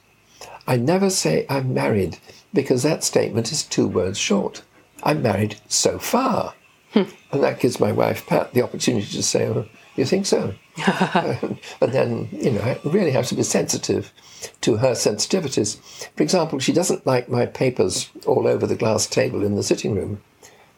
I 0.67 0.77
never 0.77 1.09
say 1.09 1.45
I'm 1.49 1.73
married 1.73 2.19
because 2.53 2.83
that 2.83 3.03
statement 3.03 3.51
is 3.51 3.63
two 3.63 3.87
words 3.87 4.17
short. 4.17 4.61
I'm 5.03 5.21
married 5.21 5.55
so 5.67 5.97
far. 5.97 6.53
Hmm. 6.93 7.03
and 7.31 7.43
that 7.43 7.59
gives 7.59 7.79
my 7.79 7.91
wife, 7.91 8.25
Pat, 8.25 8.53
the 8.53 8.63
opportunity 8.63 9.05
to 9.05 9.23
say, 9.23 9.47
oh, 9.47 9.67
You 9.95 10.05
think 10.05 10.25
so? 10.25 10.53
Um, 11.13 11.59
and 11.81 11.91
then, 11.91 12.29
you 12.31 12.51
know, 12.51 12.61
I 12.61 12.79
really 12.85 13.11
have 13.11 13.27
to 13.27 13.35
be 13.35 13.43
sensitive 13.43 14.13
to 14.61 14.77
her 14.77 14.91
sensitivities. 14.91 15.77
For 16.15 16.23
example, 16.23 16.59
she 16.59 16.71
doesn't 16.71 17.05
like 17.05 17.27
my 17.27 17.45
papers 17.45 18.09
all 18.25 18.47
over 18.47 18.65
the 18.65 18.75
glass 18.75 19.05
table 19.05 19.43
in 19.43 19.55
the 19.55 19.63
sitting 19.63 19.95
room. 19.95 20.21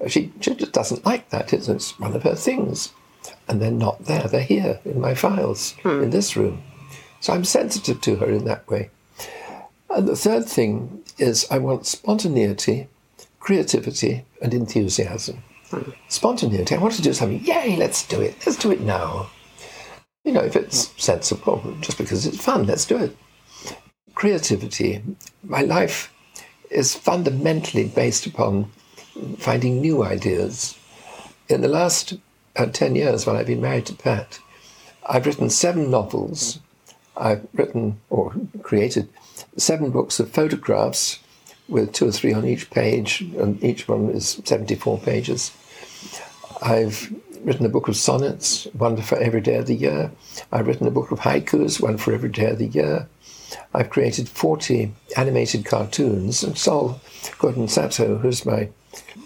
Uh, 0.04 0.08
she, 0.08 0.32
she 0.42 0.56
just 0.56 0.72
doesn't 0.72 1.06
like 1.06 1.30
that. 1.30 1.54
It's, 1.54 1.68
it's 1.68 2.00
one 2.00 2.16
of 2.16 2.24
her 2.24 2.36
things. 2.36 2.92
And 3.48 3.62
they're 3.62 3.72
not 3.72 4.06
there, 4.06 4.28
they're 4.28 4.42
here 4.42 4.80
in 4.84 5.00
my 5.00 5.14
files, 5.14 5.74
hmm. 5.84 6.04
in 6.04 6.10
this 6.10 6.36
room. 6.36 6.64
So 7.20 7.34
I'm 7.34 7.46
sensitive 7.46 8.02
to 8.02 8.16
her 8.16 8.30
in 8.30 8.46
that 8.46 8.68
way. 8.68 8.90
And 9.90 10.08
the 10.08 10.16
third 10.16 10.46
thing 10.46 11.04
is 11.18 11.46
I 11.52 11.60
want 11.60 11.86
spontaneity, 11.86 12.88
creativity, 13.40 14.26
and 14.42 14.54
enthusiasm. 14.54 15.44
Spontaneity, 16.08 16.76
I 16.76 16.80
want 16.80 16.96
to 16.96 17.02
do 17.02 17.14
something, 17.14 17.44
yay, 17.44 17.76
let's 17.78 18.06
do 18.08 18.22
it, 18.22 18.36
let's 18.46 18.58
do 18.58 18.72
it 18.72 18.82
now. 18.82 19.30
You 20.24 20.34
know, 20.34 20.42
if 20.42 20.56
it's 20.56 20.94
sensible, 21.02 21.76
just 21.82 21.98
because 21.98 22.26
it's 22.26 22.44
fun, 22.44 22.66
let's 22.68 22.86
do 22.86 22.98
it. 22.98 23.18
Creativity, 24.14 25.02
my 25.44 25.62
life 25.62 26.14
is 26.70 26.96
fundamentally 26.96 27.86
based 27.86 28.26
upon 28.26 28.72
finding 29.38 29.82
new 29.82 30.04
ideas. 30.04 30.78
In 31.50 31.62
the 31.62 31.68
last 31.68 32.14
uh, 32.56 32.66
10 32.66 32.96
years, 32.96 33.26
while 33.26 33.36
I've 33.36 33.48
been 33.48 33.62
married 33.62 33.88
to 33.88 33.94
Pat, 33.94 34.40
I've 35.08 35.26
written 35.26 35.50
seven 35.50 35.90
novels. 35.90 36.60
I've 37.18 37.46
written 37.54 38.00
or 38.10 38.34
created 38.62 39.10
seven 39.58 39.92
books 39.92 40.20
of 40.20 40.32
photographs 40.32 41.20
with 41.68 41.94
two 41.94 42.08
or 42.08 42.12
three 42.12 42.34
on 42.34 42.46
each 42.46 42.70
page, 42.70 43.22
and 43.22 43.62
each 43.64 43.88
one 43.88 44.10
is 44.10 44.42
74 44.44 45.00
pages. 45.00 45.52
I've 46.62 47.14
written 47.44 47.66
a 47.66 47.70
book 47.70 47.88
of 47.88 47.98
sonnets, 47.98 48.66
one 48.74 49.02
for 49.02 49.18
every 49.18 49.42
day 49.42 49.56
of 49.56 49.68
the 49.68 49.76
year. 49.76 50.12
I've 50.52 50.68
written 50.68 50.88
a 50.88 50.92
book 50.92 51.12
of 51.12 51.22
haikus, 51.22 51.82
one 51.82 51.98
for 51.98 52.14
every 52.14 52.30
day 52.30 52.52
of 52.52 52.60
the 52.60 52.68
year. 52.68 53.08
I've 53.74 53.90
created 53.90 54.30
40 54.30 54.94
animated 55.18 55.66
cartoons, 55.66 56.44
and 56.44 56.58
Sol 56.58 57.02
Gordon 57.40 57.68
Sato, 57.68 58.18
who's 58.18 58.46
my 58.46 58.70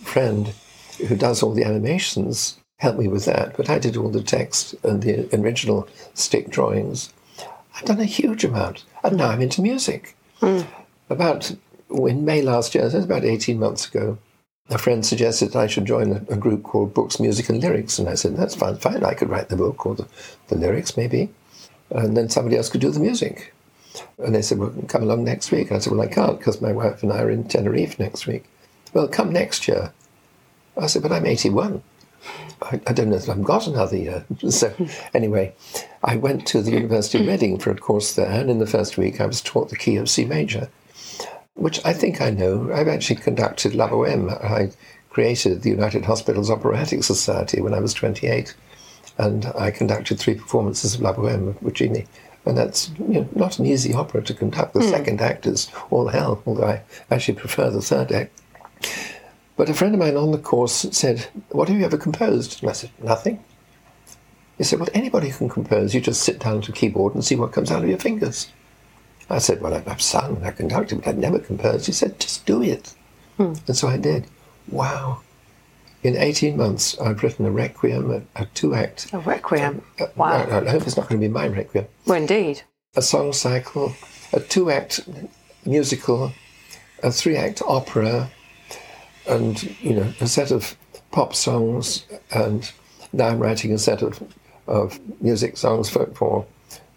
friend 0.04 0.54
who 1.08 1.16
does 1.16 1.44
all 1.44 1.54
the 1.54 1.66
animations, 1.66 2.58
helped 2.78 3.00
me 3.00 3.08
with 3.08 3.26
that, 3.26 3.56
but 3.58 3.70
I 3.70 3.80
did 3.80 3.98
all 3.98 4.10
the 4.10 4.24
text 4.24 4.76
and 4.84 5.02
the 5.02 5.28
original 5.38 5.88
stick 6.14 6.50
drawings. 6.50 7.14
I've 7.76 7.86
done 7.86 8.00
a 8.00 8.06
huge 8.06 8.46
amount, 8.46 8.86
and 9.04 9.18
now 9.18 9.30
I'm 9.30 9.42
into 9.42 9.62
music. 9.62 10.16
Hmm. 10.40 10.62
About 11.10 11.54
in 11.90 12.26
May 12.26 12.42
last 12.42 12.74
year, 12.74 12.90
so 12.90 13.00
about 13.00 13.26
18 13.26 13.60
months 13.60 13.88
ago, 13.88 14.18
a 14.70 14.78
friend 14.78 15.06
suggested 15.06 15.56
I 15.56 15.68
should 15.68 15.86
join 15.86 16.12
a, 16.12 16.34
a, 16.34 16.38
group 16.38 16.64
called 16.64 16.94
Books, 16.94 17.20
Music 17.20 17.50
and 17.50 17.62
Lyrics, 17.62 18.00
and 18.00 18.10
I 18.10 18.16
said, 18.16 18.36
that's 18.36 18.56
fine, 18.56 18.78
fine, 18.78 19.04
I 19.04 19.14
could 19.14 19.30
write 19.30 19.50
the 19.50 19.56
book 19.56 19.86
or 19.86 19.96
the, 19.96 20.08
the 20.48 20.56
lyrics 20.56 20.98
maybe, 20.98 21.30
and 21.92 22.18
then 22.18 22.30
somebody 22.30 22.58
else 22.58 22.70
could 22.70 22.82
do 22.82 22.92
the 22.92 23.00
music. 23.00 23.54
And 24.18 24.34
they 24.34 24.42
said, 24.42 24.58
well, 24.58 24.74
come 24.88 25.04
along 25.04 25.24
next 25.24 25.52
week. 25.52 25.68
And 25.68 25.78
I 25.78 25.80
said, 25.80 25.94
well, 25.94 26.02
I 26.02 26.08
can't 26.08 26.38
because 26.38 26.62
my 26.62 26.72
wife 26.72 27.04
and 27.04 27.14
I 27.14 27.22
are 27.22 27.30
in 27.30 27.48
Tenerife 27.48 27.98
next 28.00 28.28
week. 28.28 28.46
Well, 28.94 29.08
come 29.08 29.32
next 29.32 29.68
year. 29.68 29.94
I 30.78 30.88
said, 30.88 31.02
but 31.02 31.12
I'm 31.12 31.26
81. 31.26 31.82
I, 32.62 32.82
I 32.88 32.94
don't 32.94 33.10
know 33.10 33.18
that 33.18 33.30
I've 33.30 33.44
got 33.44 33.68
another 33.68 33.96
year. 33.96 34.26
so 34.50 34.74
anyway, 35.14 35.54
I 36.04 36.18
went 36.18 36.46
to 36.48 36.62
the 36.62 36.72
University 36.72 37.20
of 37.20 37.28
Reading 37.28 37.60
for 37.60 37.72
a 37.72 37.78
course 37.78 38.16
there, 38.16 38.30
and 38.30 38.50
in 38.50 38.60
the 38.60 38.68
first 38.68 38.98
week 38.98 39.22
I 39.22 39.26
was 39.26 39.42
taught 39.42 39.70
the 39.70 39.78
key 39.78 39.96
of 39.98 40.10
C 40.10 40.26
major, 40.26 40.70
which 41.56 41.84
I 41.86 41.94
think 41.94 42.22
I 42.22 42.30
know. 42.30 42.72
I've 42.72 42.88
actually 42.88 43.18
conducted 43.18 43.76
La 43.76 43.88
Boheme. 43.88 44.30
I 44.44 44.72
created 45.10 45.62
the 45.62 45.70
United 45.70 46.06
Hospitals 46.06 46.52
Operatic 46.52 47.04
Society 47.04 47.62
when 47.62 47.74
I 47.74 47.80
was 47.80 47.94
28, 47.94 48.54
and 49.18 49.46
I 49.58 49.72
conducted 49.72 50.20
three 50.20 50.36
performances 50.36 50.96
of 50.96 51.02
La 51.02 51.14
Boheme 51.14 51.48
with 51.48 51.60
Puccini. 51.62 52.06
And 52.46 52.58
that's 52.58 52.92
you 53.00 53.08
know, 53.08 53.30
not 53.34 53.58
an 53.58 53.66
easy 53.66 53.94
opera 53.94 54.22
to 54.24 54.34
conduct. 54.34 54.74
The 54.74 54.82
mm. 54.82 54.90
second 54.92 55.22
act 55.22 55.48
is 55.48 55.72
all 55.90 56.10
hell, 56.10 56.44
although 56.46 56.68
I 56.68 56.82
actually 57.10 57.40
prefer 57.40 57.72
the 57.72 57.82
third 57.82 58.12
act. 58.12 58.40
But 59.58 59.70
a 59.70 59.74
friend 59.74 59.96
of 59.96 60.00
mine 60.00 60.18
on 60.18 60.32
the 60.32 60.38
course 60.38 60.86
said, 60.92 61.28
What 61.50 61.70
have 61.70 61.80
you 61.80 61.86
ever 61.86 61.98
composed? 61.98 62.62
And 62.62 62.70
I 62.70 62.74
said, 62.74 62.92
Nothing. 63.02 63.44
He 64.58 64.64
said, 64.64 64.80
Well, 64.80 64.90
anybody 64.94 65.32
can 65.32 65.50
compose. 65.50 65.96
You 65.96 66.02
just 66.02 66.22
sit 66.22 66.40
down 66.40 66.62
to 66.62 66.72
a 66.72 66.76
keyboard 66.76 67.16
and 67.16 67.24
see 67.24 67.36
what 67.36 67.52
comes 67.52 67.72
out 67.72 67.84
of 67.84 67.90
your 67.90 67.98
fingers. 67.98 68.52
I 69.30 69.40
said, 69.40 69.62
Well, 69.62 69.74
I've 69.74 70.02
sung, 70.02 70.44
I've 70.44 70.56
conducted, 70.56 71.00
but 71.00 71.08
I've 71.08 71.18
never 71.18 71.40
composed. 71.40 71.86
He 71.86 71.92
said, 71.92 72.20
Just 72.20 72.46
do 72.46 72.62
it. 72.62 72.94
Hmm. 73.38 73.54
And 73.68 73.76
so 73.76 73.88
I 73.88 73.98
did. 73.98 74.26
Wow. 74.70 75.22
In 76.04 76.16
18 76.16 76.56
months, 76.56 77.00
I've 77.00 77.24
written 77.24 77.46
a 77.46 77.52
requiem, 77.52 78.12
a, 78.12 78.42
a 78.42 78.46
two 78.48 78.76
act. 78.76 79.12
A 79.14 79.20
requiem? 79.20 79.82
Uh, 80.00 80.06
wow. 80.16 80.34
I, 80.34 80.60
I, 80.60 80.70
hope 80.70 80.84
it's 80.84 80.98
not 80.98 81.10
going 81.10 81.20
to 81.20 81.28
be 81.28 81.34
my 81.34 81.48
requiem. 81.48 81.88
Well, 82.06 82.18
indeed. 82.20 82.62
A 82.96 83.02
song 83.02 83.34
cycle, 83.34 83.94
a 84.32 84.40
two 84.40 84.70
act 84.70 85.02
musical, 85.66 86.32
a 87.02 87.12
three 87.12 87.36
act 87.36 87.62
opera, 87.66 88.30
and, 89.28 89.64
you 89.82 89.96
know, 89.96 90.14
a 90.22 90.28
set 90.28 90.52
of 90.52 90.78
pop 91.12 91.34
songs. 91.34 92.06
And 92.32 92.72
now 93.12 93.30
I'm 93.30 93.40
writing 93.40 93.74
a 93.74 93.80
set 93.80 94.04
of, 94.04 94.22
of 94.68 95.00
music 95.22 95.58
songs 95.58 95.90
for, 95.90 96.06
for 96.08 96.46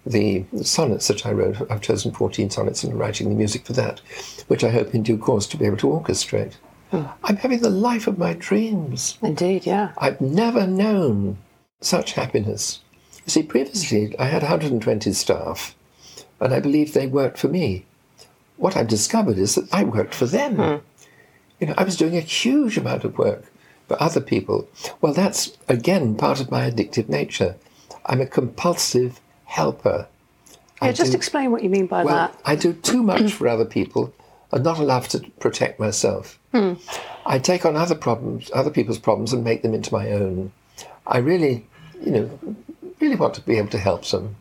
the 0.09 0.45
sonnets 0.62 1.09
that 1.09 1.27
I 1.27 1.33
wrote. 1.33 1.71
I've 1.71 1.81
chosen 1.81 2.12
14 2.12 2.50
sonnets 2.50 2.83
and 2.83 2.93
I'm 2.93 2.99
writing 2.99 3.29
the 3.29 3.35
music 3.35 3.65
for 3.65 3.73
that, 3.75 4.00
which 4.49 4.65
I 4.65 4.71
hope 4.71 4.95
in 4.95 5.03
due 5.03 5.19
course 5.19 5.47
to 5.49 5.57
be 5.57 5.67
able 5.67 5.77
to 5.79 5.88
orchestrate. 5.88 6.55
Hmm. 6.91 7.05
I'm 7.23 7.37
having 7.37 7.61
the 7.61 7.71
life 7.71 8.07
of 8.07 8.19
my 8.19 8.33
dreams. 8.33 9.19
Indeed, 9.23 9.67
yeah. 9.67 9.93
I've 9.99 10.21
never 10.21 10.67
known 10.67 11.38
such 11.81 12.12
happiness. 12.12 12.81
You 13.27 13.31
see, 13.31 13.43
previously 13.43 14.19
I 14.19 14.25
had 14.25 14.43
120 14.43 15.12
staff, 15.12 15.77
and 16.41 16.55
I 16.55 16.61
believed 16.61 16.95
they 16.95 17.07
worked 17.07 17.38
for 17.38 17.49
me. 17.49 17.85
What 18.57 18.77
I've 18.77 18.88
discovered 18.88 19.38
is 19.38 19.55
that 19.55 19.73
I 19.73 19.85
worked 19.85 20.15
for 20.15 20.27
them. 20.27 20.57
Hmm. 20.57 20.77
You 21.61 21.67
know, 21.67 21.75
I 21.77 21.85
was 21.85 21.97
doing 21.97 22.17
a 22.17 22.21
huge 22.21 22.79
amount 22.79 23.05
of 23.05 23.19
work 23.19 23.45
for 23.87 24.03
other 24.03 24.21
people. 24.21 24.69
Well, 25.00 25.12
that's 25.12 25.57
again 25.69 26.17
part 26.17 26.41
of 26.41 26.50
my 26.50 26.71
addictive 26.71 27.09
nature. 27.09 27.57
I'm 28.07 28.21
a 28.21 28.27
compulsive 28.27 29.21
helper. 29.49 30.07
Yeah, 30.81 30.88
I 30.88 30.93
just 30.93 31.12
do, 31.12 31.17
explain 31.17 31.50
what 31.50 31.64
you 31.64 31.71
mean 31.71 31.87
by 31.87 32.05
well, 32.05 32.14
that. 32.14 32.40
I 32.45 32.55
do 32.55 32.73
too 32.73 33.02
much 33.02 33.33
for 33.33 33.49
other 33.49 33.64
people 33.64 34.14
and 34.52 34.62
not 34.62 34.78
enough 34.78 35.09
to 35.09 35.21
protect 35.40 35.81
myself. 35.81 36.38
Hmm. 36.52 36.75
I 37.26 37.38
take 37.38 37.67
on 37.67 37.76
other 37.76 37.95
problems, 37.95 38.50
other 38.55 38.71
people's 38.71 38.99
problems, 38.99 39.33
and 39.33 39.43
make 39.43 39.62
them 39.62 39.75
into 39.75 39.93
my 39.93 40.12
own. 40.12 40.52
I 41.07 41.19
really, 41.19 41.67
you 42.00 42.12
know, 42.12 42.38
really 43.00 43.17
want 43.17 43.35
to 43.35 43.40
be 43.40 43.59
able 43.59 43.71
to 43.71 43.78
help 43.78 44.07
them. 44.07 44.37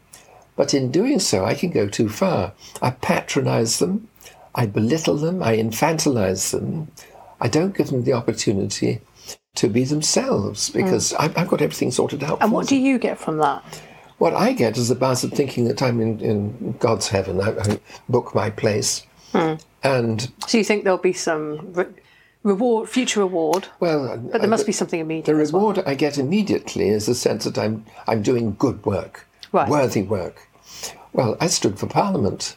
But 0.56 0.74
in 0.74 0.92
doing 0.92 1.20
so, 1.20 1.46
I 1.46 1.54
can 1.54 1.72
go 1.72 1.88
too 1.88 2.10
far. 2.10 2.54
I 2.82 2.92
patronize 2.92 3.80
them, 3.80 4.08
I 4.56 4.66
belittle 4.66 5.18
them, 5.18 5.44
I 5.44 5.58
infantilize 5.58 6.52
them. 6.52 6.90
I 7.40 7.48
don't 7.48 7.76
give 7.76 7.88
them 7.88 8.04
the 8.04 8.14
opportunity 8.14 9.02
to 9.56 9.68
be 9.68 9.84
themselves 9.84 10.70
because 10.70 11.14
mm. 11.14 11.20
I've, 11.20 11.38
I've, 11.38 11.48
got 11.48 11.62
everything 11.62 11.92
sorted 11.92 12.24
out. 12.24 12.42
And 12.42 12.52
what 12.52 12.68
them. 12.68 12.78
do 12.78 12.84
you 12.84 12.98
get 12.98 13.18
from 13.20 13.38
that? 13.38 13.64
What 14.18 14.34
I 14.34 14.54
get 14.54 14.78
is 14.78 14.90
the 14.90 14.96
buzz 14.96 15.24
of 15.24 15.32
thinking 15.32 15.66
that 15.66 15.82
I'm 15.82 16.02
in, 16.02 16.20
in 16.22 16.72
God's 16.80 17.10
heaven. 17.10 17.40
I, 17.40 17.52
I 17.52 17.80
book 18.10 18.34
my 18.34 18.50
place. 18.50 19.06
Mm. 19.34 19.62
And 19.84 20.32
so 20.48 20.58
you 20.58 20.64
think 20.64 20.84
there'll 20.84 20.98
be 20.98 21.14
some 21.14 21.74
re- 21.74 21.86
reward, 22.44 22.90
future 22.90 23.20
reward? 23.20 23.68
Well, 23.80 24.18
but 24.18 24.42
there 24.42 24.50
must 24.50 24.66
be 24.66 24.72
something 24.72 25.00
immediate. 25.00 25.26
The 25.26 25.36
reward 25.36 25.78
well. 25.78 25.88
I 25.88 25.96
get 25.96 26.18
immediately 26.18 26.90
is 26.90 27.06
the 27.06 27.16
sense 27.16 27.44
that 27.44 27.58
I'm 27.58 27.86
I'm 28.08 28.22
doing 28.22 28.56
good 28.58 28.84
work, 28.86 29.28
right. 29.52 29.70
worthy 29.70 30.02
work. 30.02 30.48
Well, 31.14 31.38
I 31.40 31.48
stood 31.48 31.78
for 31.80 31.88
Parliament 31.88 32.56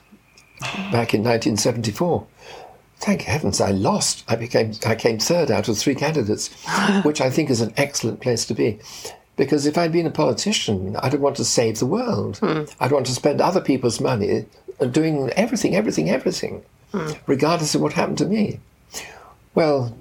back 0.61 1.15
in 1.15 1.23
1974. 1.23 2.27
Thank 2.99 3.23
heavens, 3.23 3.61
I 3.61 3.71
lost. 3.71 4.25
I 4.29 4.37
became 4.37 4.73
I 4.87 4.95
came 4.95 5.19
third 5.19 5.51
out 5.51 5.69
of 5.69 5.77
three 5.79 5.95
candidates, 5.95 6.49
which 7.03 7.21
I 7.21 7.31
think 7.31 7.51
is 7.51 7.61
an 7.61 7.75
excellent 7.77 8.21
place 8.21 8.45
to 8.47 8.55
be. 8.55 8.79
Because 9.41 9.65
if 9.65 9.79
I'd 9.79 9.91
been 9.91 10.05
a 10.05 10.11
politician, 10.11 10.97
I'd 10.97 11.15
want 11.15 11.37
to 11.37 11.47
save 11.47 11.79
the 11.79 11.87
world. 11.87 12.37
Hmm. 12.41 12.65
I'd 12.79 12.93
want 12.93 13.07
to 13.07 13.15
spend 13.15 13.41
other 13.41 13.63
people's 13.63 13.99
money 13.99 14.45
doing 14.91 15.31
everything, 15.31 15.75
everything, 15.75 16.11
everything, 16.11 16.63
hmm. 16.93 17.13
regardless 17.27 17.75
of 17.75 17.81
what 17.81 17.95
happened 17.95 18.19
to 18.19 18.27
me. 18.27 18.61
Well, 19.55 19.97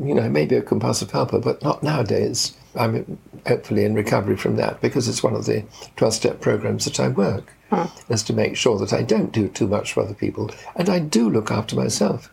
you 0.00 0.14
know, 0.14 0.28
maybe 0.28 0.54
a 0.54 0.62
compulsive 0.62 1.10
helper, 1.10 1.40
but 1.40 1.60
not 1.60 1.82
nowadays. 1.82 2.56
I'm 2.76 3.18
hopefully 3.48 3.84
in 3.84 3.96
recovery 3.96 4.36
from 4.36 4.54
that 4.58 4.80
because 4.80 5.08
it's 5.08 5.24
one 5.24 5.34
of 5.34 5.46
the 5.46 5.64
12 5.96 6.14
step 6.14 6.40
programs 6.40 6.84
that 6.84 7.00
I 7.00 7.08
work, 7.08 7.52
hmm. 7.70 7.86
is 8.12 8.22
to 8.22 8.32
make 8.32 8.56
sure 8.56 8.78
that 8.78 8.92
I 8.92 9.02
don't 9.02 9.32
do 9.32 9.48
too 9.48 9.66
much 9.66 9.92
for 9.92 10.04
other 10.04 10.14
people 10.14 10.52
and 10.76 10.88
I 10.88 11.00
do 11.00 11.28
look 11.28 11.50
after 11.50 11.74
myself. 11.74 12.30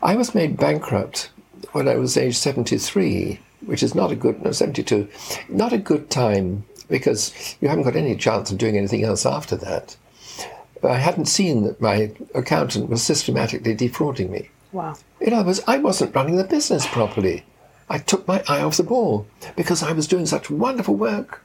I 0.00 0.16
was 0.16 0.34
made 0.34 0.56
bankrupt 0.56 1.28
when 1.72 1.86
I 1.86 1.96
was 1.96 2.16
age 2.16 2.38
73 2.38 3.40
which 3.64 3.82
is 3.82 3.94
not 3.94 4.12
a 4.12 4.16
good, 4.16 4.42
no, 4.42 4.52
72, 4.52 5.08
not 5.48 5.72
a 5.72 5.78
good 5.78 6.10
time 6.10 6.64
because 6.88 7.56
you 7.60 7.68
haven't 7.68 7.84
got 7.84 7.96
any 7.96 8.14
chance 8.16 8.50
of 8.50 8.58
doing 8.58 8.76
anything 8.76 9.04
else 9.04 9.26
after 9.26 9.56
that. 9.56 9.96
I 10.82 10.96
hadn't 10.96 11.26
seen 11.26 11.64
that 11.64 11.80
my 11.80 12.12
accountant 12.34 12.88
was 12.88 13.02
systematically 13.02 13.74
defrauding 13.74 14.30
me. 14.30 14.50
Wow. 14.72 14.94
In 15.20 15.32
other 15.32 15.46
words, 15.46 15.62
I 15.66 15.78
wasn't 15.78 16.14
running 16.14 16.36
the 16.36 16.44
business 16.44 16.86
properly. 16.86 17.44
I 17.88 17.98
took 17.98 18.26
my 18.26 18.42
eye 18.48 18.62
off 18.62 18.76
the 18.76 18.82
ball 18.82 19.26
because 19.56 19.82
I 19.82 19.92
was 19.92 20.06
doing 20.06 20.26
such 20.26 20.50
wonderful 20.50 20.94
work. 20.94 21.42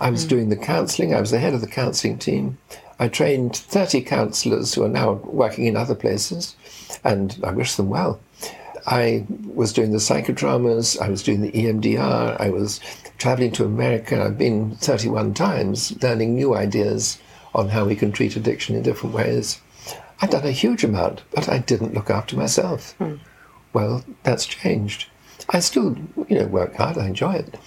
I 0.00 0.10
was 0.10 0.24
mm. 0.24 0.28
doing 0.28 0.48
the 0.48 0.56
counselling, 0.56 1.14
I 1.14 1.20
was 1.20 1.32
the 1.32 1.38
head 1.38 1.54
of 1.54 1.60
the 1.60 1.66
counselling 1.66 2.18
team. 2.18 2.58
I 2.98 3.08
trained 3.08 3.56
30 3.56 4.02
counsellors 4.02 4.74
who 4.74 4.84
are 4.84 4.88
now 4.88 5.14
working 5.24 5.66
in 5.66 5.76
other 5.76 5.96
places, 5.96 6.54
and 7.02 7.36
I 7.42 7.50
wish 7.50 7.74
them 7.74 7.88
well. 7.88 8.20
I 8.86 9.26
was 9.54 9.72
doing 9.72 9.92
the 9.92 9.98
psychodramas, 9.98 11.00
I 11.00 11.08
was 11.08 11.22
doing 11.22 11.40
the 11.40 11.52
EMDR, 11.52 12.40
I 12.40 12.50
was 12.50 12.80
traveling 13.18 13.52
to 13.52 13.64
America. 13.64 14.22
I've 14.22 14.38
been 14.38 14.76
31 14.76 15.34
times 15.34 16.02
learning 16.02 16.34
new 16.34 16.54
ideas 16.54 17.18
on 17.54 17.68
how 17.68 17.84
we 17.84 17.94
can 17.94 18.12
treat 18.12 18.36
addiction 18.36 18.74
in 18.74 18.82
different 18.82 19.14
ways. 19.14 19.60
I'd 20.20 20.30
done 20.30 20.46
a 20.46 20.52
huge 20.52 20.84
amount, 20.84 21.22
but 21.34 21.48
I 21.48 21.58
didn't 21.58 21.94
look 21.94 22.10
after 22.10 22.36
myself. 22.36 22.92
Hmm. 22.94 23.16
Well, 23.72 24.04
that's 24.22 24.46
changed. 24.46 25.08
I 25.50 25.60
still, 25.60 25.96
you 26.28 26.38
know, 26.38 26.46
work 26.46 26.76
hard, 26.76 26.98
I 26.98 27.06
enjoy 27.06 27.34
it, 27.34 27.58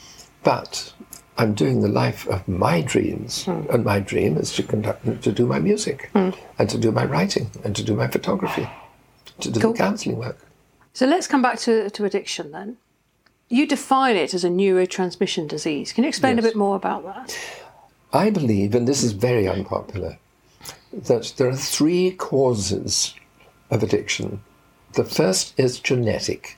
but 0.44 0.94
I'm 1.38 1.54
doing 1.54 1.82
the 1.82 1.90
life 1.90 2.28
of 2.28 2.48
my 2.48 2.82
dreams, 2.82 3.46
hmm. 3.46 3.64
and 3.70 3.84
my 3.84 4.00
dream 4.00 4.38
is 4.38 4.54
to 4.54 4.64
conduct, 4.64 5.24
to 5.24 5.32
do 5.32 5.46
my 5.46 5.60
music, 5.60 6.10
hmm. 6.14 6.30
and 6.58 6.70
to 6.70 6.78
do 6.78 6.92
my 6.92 7.06
writing, 7.06 7.52
and 7.64 7.76
to 7.76 7.84
do 7.84 7.96
my 7.96 8.08
photography, 8.08 8.68
to 9.42 9.52
do 9.52 9.60
Cool. 9.60 9.74
the 9.74 9.78
counselling 9.78 10.18
work. 10.18 10.45
So 10.96 11.06
let's 11.06 11.28
come 11.28 11.42
back 11.42 11.60
to, 11.60 11.90
to 11.90 12.06
addiction 12.06 12.52
then. 12.52 12.78
You 13.50 13.68
define 13.68 14.16
it 14.16 14.34
as 14.34 14.46
a 14.46 14.50
neurotransmission 14.50 15.46
disease. 15.46 15.92
Can 15.92 16.06
you 16.06 16.08
explain 16.08 16.40
a 16.40 16.42
bit 16.42 16.56
more 16.56 16.78
about 16.78 17.04
that? 17.04 17.38
I 18.14 18.30
believe, 18.30 18.74
and 18.74 18.88
this 18.88 19.04
is 19.04 19.12
very 19.12 19.46
unpopular, 19.46 20.18
that 20.94 21.34
there 21.36 21.50
are 21.50 21.56
three 21.56 22.12
causes 22.12 23.14
of 23.70 23.84
addiction. 23.84 24.42
The 24.94 25.04
first 25.04 25.54
is 25.60 25.82
genetic. 25.82 26.58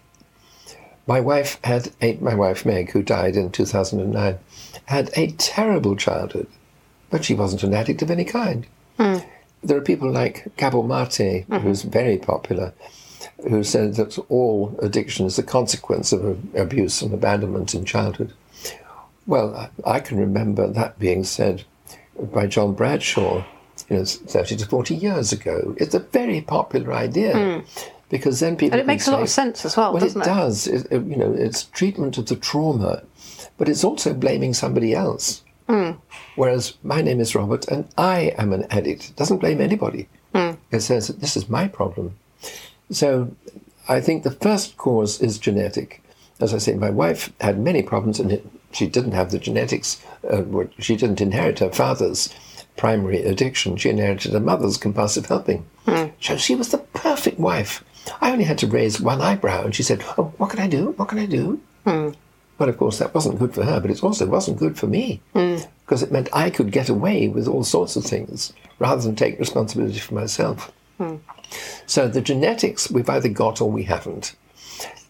My 1.07 1.19
wife 1.19 1.59
had 1.63 1.91
a, 1.99 2.17
my 2.17 2.35
wife 2.35 2.63
Meg, 2.63 2.91
who 2.91 3.01
died 3.01 3.35
in 3.35 3.51
2009, 3.51 4.37
had 4.85 5.09
a 5.17 5.31
terrible 5.31 5.95
childhood, 5.95 6.47
but 7.09 7.25
she 7.25 7.33
wasn't 7.33 7.63
an 7.63 7.73
addict 7.73 8.03
of 8.03 8.11
any 8.11 8.23
kind. 8.23 8.67
Hmm. 8.97 9.17
There 9.63 9.77
are 9.77 9.81
people 9.81 10.11
like 10.11 10.55
Gabor 10.57 10.83
Mate, 10.83 11.47
mm-hmm. 11.47 11.55
who's 11.55 11.81
very 11.81 12.19
popular, 12.19 12.73
who 13.43 13.63
said 13.63 13.95
that 13.95 14.17
all 14.29 14.77
addiction 14.81 15.25
is 15.25 15.37
a 15.37 15.43
consequence 15.43 16.11
of 16.11 16.55
abuse 16.55 17.01
and 17.01 17.13
abandonment 17.13 17.75
in 17.75 17.85
childhood. 17.85 18.33
Well, 19.25 19.69
I 19.85 19.99
can 19.99 20.17
remember 20.17 20.67
that 20.67 20.97
being 20.97 21.23
said 21.23 21.63
by 22.19 22.47
John 22.47 22.73
Bradshaw, 22.73 23.45
you 23.89 23.97
know, 23.97 24.05
30 24.05 24.55
to 24.57 24.65
40 24.65 24.95
years 24.95 25.31
ago. 25.31 25.75
It's 25.77 25.93
a 25.93 25.99
very 25.99 26.41
popular 26.41 26.93
idea 26.93 27.37
hmm. 27.37 27.83
because 28.09 28.39
then 28.39 28.55
people. 28.55 28.73
And 28.73 28.81
it 28.81 28.87
makes 28.87 29.07
a 29.07 29.11
lot 29.11 29.21
of 29.21 29.29
sense 29.29 29.65
as 29.65 29.77
well, 29.77 29.93
Well, 29.93 30.01
doesn't 30.01 30.21
it 30.21 30.25
it? 30.25 30.27
does. 30.27 30.67
It, 30.67 30.91
you 30.91 31.17
know, 31.17 31.33
it's 31.33 31.65
treatment 31.65 32.17
of 32.17 32.27
the 32.27 32.35
trauma, 32.35 33.03
but 33.57 33.69
it's 33.69 33.83
also 33.83 34.13
blaming 34.13 34.53
somebody 34.53 34.93
else. 34.93 35.43
Hmm. 35.67 35.91
Whereas 36.35 36.75
my 36.81 37.01
name 37.01 37.19
is 37.19 37.35
Robert 37.35 37.67
and 37.67 37.87
I 37.97 38.33
am 38.37 38.53
an 38.53 38.65
addict. 38.69 39.09
It 39.09 39.15
doesn't 39.15 39.39
blame 39.39 39.59
anybody. 39.59 40.07
Hmm. 40.33 40.51
It 40.71 40.79
says 40.81 41.07
that 41.07 41.19
this 41.19 41.35
is 41.35 41.49
my 41.49 41.67
problem. 41.67 42.15
So 42.91 43.35
I 43.87 44.01
think 44.01 44.23
the 44.23 44.31
first 44.31 44.77
cause 44.77 45.21
is 45.21 45.37
genetic. 45.37 46.03
As 46.39 46.53
I 46.53 46.57
say, 46.57 46.75
my 46.75 46.89
wife 46.89 47.33
had 47.41 47.59
many 47.59 47.81
problems 47.81 48.19
and 48.19 48.31
it, 48.31 48.45
she 48.71 48.87
didn't 48.87 49.13
have 49.13 49.31
the 49.31 49.39
genetics. 49.39 50.01
Uh, 50.29 50.43
she 50.79 50.95
didn't 50.95 51.21
inherit 51.21 51.59
her 51.59 51.71
father's 51.71 52.33
primary 52.75 53.23
addiction. 53.23 53.75
She 53.77 53.89
inherited 53.89 54.33
her 54.33 54.39
mother's 54.39 54.77
compulsive 54.77 55.25
helping. 55.25 55.65
Hmm. 55.85 56.07
So 56.21 56.37
she 56.37 56.55
was 56.55 56.69
the 56.69 56.77
perfect 56.77 57.39
wife. 57.39 57.83
I 58.21 58.31
only 58.31 58.45
had 58.45 58.59
to 58.59 58.67
raise 58.67 59.01
one 59.01 59.21
eyebrow 59.21 59.65
and 59.65 59.75
she 59.75 59.83
said, 59.83 60.03
Oh, 60.17 60.33
what 60.37 60.51
can 60.51 60.59
I 60.59 60.67
do? 60.67 60.91
What 60.91 61.09
can 61.09 61.19
I 61.19 61.25
do? 61.25 61.59
Hmm. 61.85 62.09
Well, 62.57 62.69
of 62.69 62.77
course, 62.77 62.97
that 62.99 63.13
wasn't 63.13 63.39
good 63.39 63.53
for 63.53 63.63
her, 63.63 63.79
but 63.79 63.91
it 63.91 64.03
also 64.03 64.25
wasn't 64.25 64.57
good 64.57 64.77
for 64.77 64.87
me 64.87 65.21
hmm. 65.33 65.57
because 65.85 66.03
it 66.03 66.11
meant 66.11 66.29
I 66.33 66.49
could 66.49 66.71
get 66.71 66.89
away 66.89 67.27
with 67.27 67.47
all 67.47 67.63
sorts 67.63 67.95
of 67.95 68.03
things 68.03 68.53
rather 68.79 69.01
than 69.01 69.15
take 69.15 69.39
responsibility 69.39 69.99
for 69.99 70.15
myself. 70.15 70.71
So 71.85 72.07
the 72.07 72.21
genetics 72.21 72.89
we've 72.89 73.09
either 73.09 73.29
got 73.29 73.61
or 73.61 73.71
we 73.71 73.83
haven't. 73.83 74.35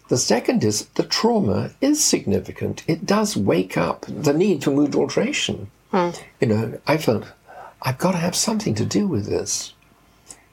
The 0.09 0.17
second 0.17 0.63
is 0.63 0.85
the 0.95 1.03
trauma 1.03 1.71
is 1.81 2.03
significant. 2.03 2.83
It 2.87 3.05
does 3.05 3.35
wake 3.35 3.77
up 3.77 4.05
the 4.07 4.33
need 4.33 4.63
for 4.63 4.71
mood 4.71 4.95
alteration. 4.95 5.69
Hmm. 5.91 6.11
You 6.39 6.47
know, 6.47 6.79
I 6.87 6.97
felt 6.97 7.25
I've 7.81 7.97
got 7.97 8.11
to 8.11 8.17
have 8.17 8.35
something 8.35 8.73
to 8.75 8.85
do 8.85 9.07
with 9.07 9.25
this. 9.25 9.73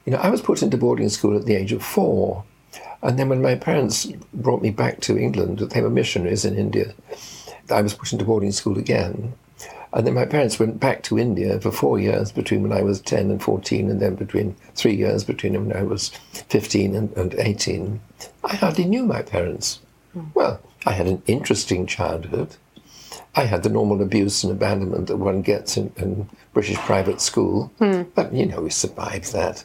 You 0.05 0.11
know, 0.11 0.19
I 0.19 0.29
was 0.29 0.41
put 0.41 0.61
into 0.61 0.77
boarding 0.77 1.09
school 1.09 1.37
at 1.37 1.45
the 1.45 1.55
age 1.55 1.71
of 1.71 1.83
four. 1.83 2.43
And 3.01 3.17
then 3.17 3.29
when 3.29 3.41
my 3.41 3.55
parents 3.55 4.07
brought 4.33 4.61
me 4.61 4.71
back 4.71 4.99
to 5.01 5.17
England, 5.17 5.59
they 5.59 5.81
were 5.81 5.89
missionaries 5.89 6.45
in 6.45 6.57
India, 6.57 6.93
I 7.69 7.81
was 7.81 7.93
put 7.93 8.11
into 8.11 8.25
boarding 8.25 8.51
school 8.51 8.77
again. 8.77 9.33
And 9.95 10.05
then 10.05 10.13
my 10.13 10.25
parents 10.25 10.59
went 10.59 10.77
back 10.77 11.03
to 11.03 11.17
India 11.17 11.57
for 11.61 11.71
four 11.71 11.97
years 11.99 12.29
between 12.29 12.63
when 12.63 12.73
I 12.73 12.83
was 12.83 12.99
10 12.99 13.31
and 13.31 13.41
14, 13.41 13.89
and 13.89 14.01
then 14.01 14.15
between 14.15 14.57
three 14.75 14.93
years 14.93 15.23
between 15.23 15.53
when 15.53 15.75
I 15.75 15.83
was 15.83 16.09
15 16.49 16.93
and, 16.93 17.15
and 17.15 17.33
18. 17.33 18.01
I 18.43 18.55
hardly 18.57 18.83
knew 18.83 19.05
my 19.05 19.21
parents. 19.21 19.79
Hmm. 20.11 20.25
Well, 20.33 20.59
I 20.85 20.91
had 20.91 21.07
an 21.07 21.23
interesting 21.27 21.85
childhood. 21.87 22.57
I 23.35 23.45
had 23.45 23.63
the 23.63 23.69
normal 23.69 24.01
abuse 24.01 24.43
and 24.43 24.51
abandonment 24.51 25.07
that 25.07 25.15
one 25.15 25.41
gets 25.41 25.77
in, 25.77 25.93
in 25.95 26.29
British 26.53 26.77
private 26.77 27.21
school, 27.21 27.71
hmm. 27.79 28.03
but 28.15 28.33
you 28.33 28.45
know, 28.45 28.61
we 28.61 28.71
survived 28.71 29.31
that. 29.31 29.63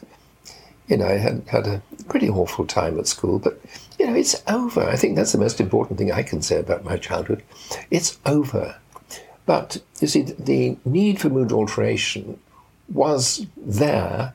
You 0.87 0.95
know, 0.95 1.07
I 1.07 1.17
had 1.17 1.43
had 1.47 1.67
a 1.67 1.81
pretty 2.07 2.29
awful 2.29 2.65
time 2.65 2.97
at 2.99 3.07
school, 3.07 3.37
but 3.37 3.59
you 3.99 4.07
know, 4.07 4.15
it's 4.15 4.41
over. 4.47 4.81
I 4.87 4.95
think 4.95 5.17
that's 5.17 5.33
the 5.33 5.37
most 5.37 5.59
important 5.59 5.99
thing 5.99 6.13
I 6.13 6.23
can 6.23 6.41
say 6.41 6.57
about 6.57 6.85
my 6.85 6.95
childhood. 6.95 7.43
It's 7.89 8.17
over. 8.25 8.77
But 9.51 9.81
you 9.99 10.07
see, 10.07 10.21
the 10.21 10.77
need 10.85 11.19
for 11.19 11.27
mood 11.27 11.51
alteration 11.51 12.39
was 12.87 13.45
there, 13.57 14.33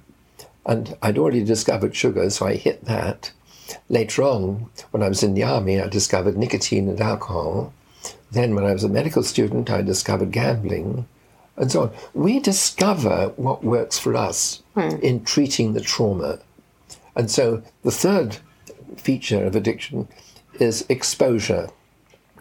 and 0.66 0.94
I'd 1.00 1.16
already 1.16 1.42
discovered 1.42 1.96
sugar, 1.96 2.28
so 2.28 2.46
I 2.46 2.56
hit 2.56 2.84
that. 2.84 3.32
Later 3.88 4.24
on, 4.24 4.68
when 4.90 5.02
I 5.02 5.08
was 5.08 5.22
in 5.22 5.32
the 5.32 5.42
army, 5.42 5.80
I 5.80 5.88
discovered 5.88 6.36
nicotine 6.36 6.86
and 6.90 7.00
alcohol. 7.00 7.72
Then, 8.30 8.54
when 8.54 8.66
I 8.66 8.74
was 8.74 8.84
a 8.84 8.90
medical 8.90 9.22
student, 9.22 9.70
I 9.70 9.80
discovered 9.80 10.32
gambling, 10.32 11.08
and 11.56 11.72
so 11.72 11.84
on. 11.84 11.92
We 12.12 12.38
discover 12.38 13.32
what 13.36 13.64
works 13.64 13.98
for 13.98 14.14
us 14.14 14.62
hmm. 14.74 14.96
in 15.02 15.24
treating 15.24 15.72
the 15.72 15.80
trauma. 15.80 16.40
And 17.14 17.30
so, 17.30 17.62
the 17.84 17.90
third 17.90 18.36
feature 18.98 19.46
of 19.46 19.56
addiction 19.56 20.08
is 20.60 20.84
exposure. 20.90 21.70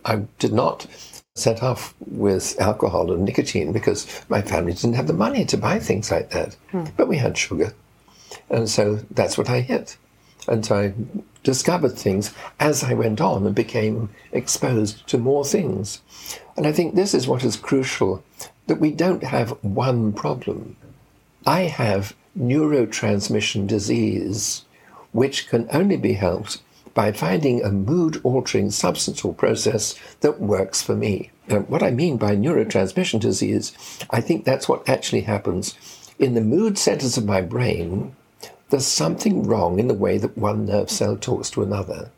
I 0.04 0.24
did 0.40 0.52
not 0.52 0.88
set 1.36 1.62
off 1.62 1.94
with 2.00 2.60
alcohol 2.62 3.12
and 3.12 3.26
nicotine 3.26 3.74
because 3.74 4.08
my 4.30 4.42
family 4.42 4.72
didn't 4.72 4.94
have 4.94 5.08
the 5.08 5.14
money 5.14 5.44
to 5.44 5.58
buy 5.58 5.78
things 5.78 6.10
like 6.10 6.30
that. 6.30 6.56
Hmm. 6.72 6.86
But 6.96 7.10
we 7.10 7.18
had 7.18 7.38
sugar. 7.38 7.74
And 8.50 8.70
so 8.70 9.00
that's 9.12 9.38
what 9.38 9.50
I 9.50 9.60
hit. 9.60 9.98
And 10.48 10.66
so 10.66 10.78
I 10.78 10.94
discovered 11.44 11.98
things 11.98 12.34
as 12.60 12.86
I 12.86 12.94
went 12.94 13.20
on 13.20 13.46
and 13.46 13.54
became 13.54 14.10
exposed 14.32 15.06
to 15.08 15.18
more 15.18 15.44
things. 15.44 16.02
And 16.56 16.66
I 16.66 16.72
think 16.72 16.96
this 16.96 17.14
is 17.14 17.28
what 17.28 17.44
is 17.44 17.58
crucial 17.58 18.24
that 18.68 18.80
we 18.80 18.92
don't 18.92 19.24
have 19.24 19.52
one 19.62 20.14
problem. 20.14 20.78
I 21.46 21.62
have 21.62 22.16
neurotransmission 22.40 23.68
disease, 23.68 24.64
which 25.12 25.50
can 25.50 25.68
only 25.74 25.98
be 25.98 26.14
helped 26.14 26.62
by 26.96 27.12
finding 27.12 27.62
a 27.62 27.70
mood 27.70 28.20
altering 28.24 28.72
substance 28.72 29.24
or 29.24 29.34
process 29.34 29.94
that 30.22 30.42
works 30.42 30.82
for 30.82 30.96
me. 30.96 31.30
And 31.48 31.70
what 31.70 31.84
I 31.84 31.92
mean 31.92 32.18
by 32.18 32.36
neurotransmission 32.36 33.20
disease, 33.20 33.74
I 34.10 34.22
think 34.22 34.46
that's 34.46 34.68
what 34.68 34.90
actually 34.90 35.22
happens. 35.22 35.76
In 36.18 36.34
the 36.34 36.42
mood 36.42 36.80
centers 36.80 37.18
of 37.18 37.26
my 37.26 37.42
brain, 37.42 38.16
there's 38.70 38.88
something 38.88 39.44
wrong 39.44 39.78
in 39.78 39.88
the 39.88 39.94
way 39.94 40.18
that 40.18 40.38
one 40.38 40.66
nerve 40.66 40.90
cell 40.90 41.18
talks 41.18 41.52
to 41.52 41.62
another. 41.62 42.10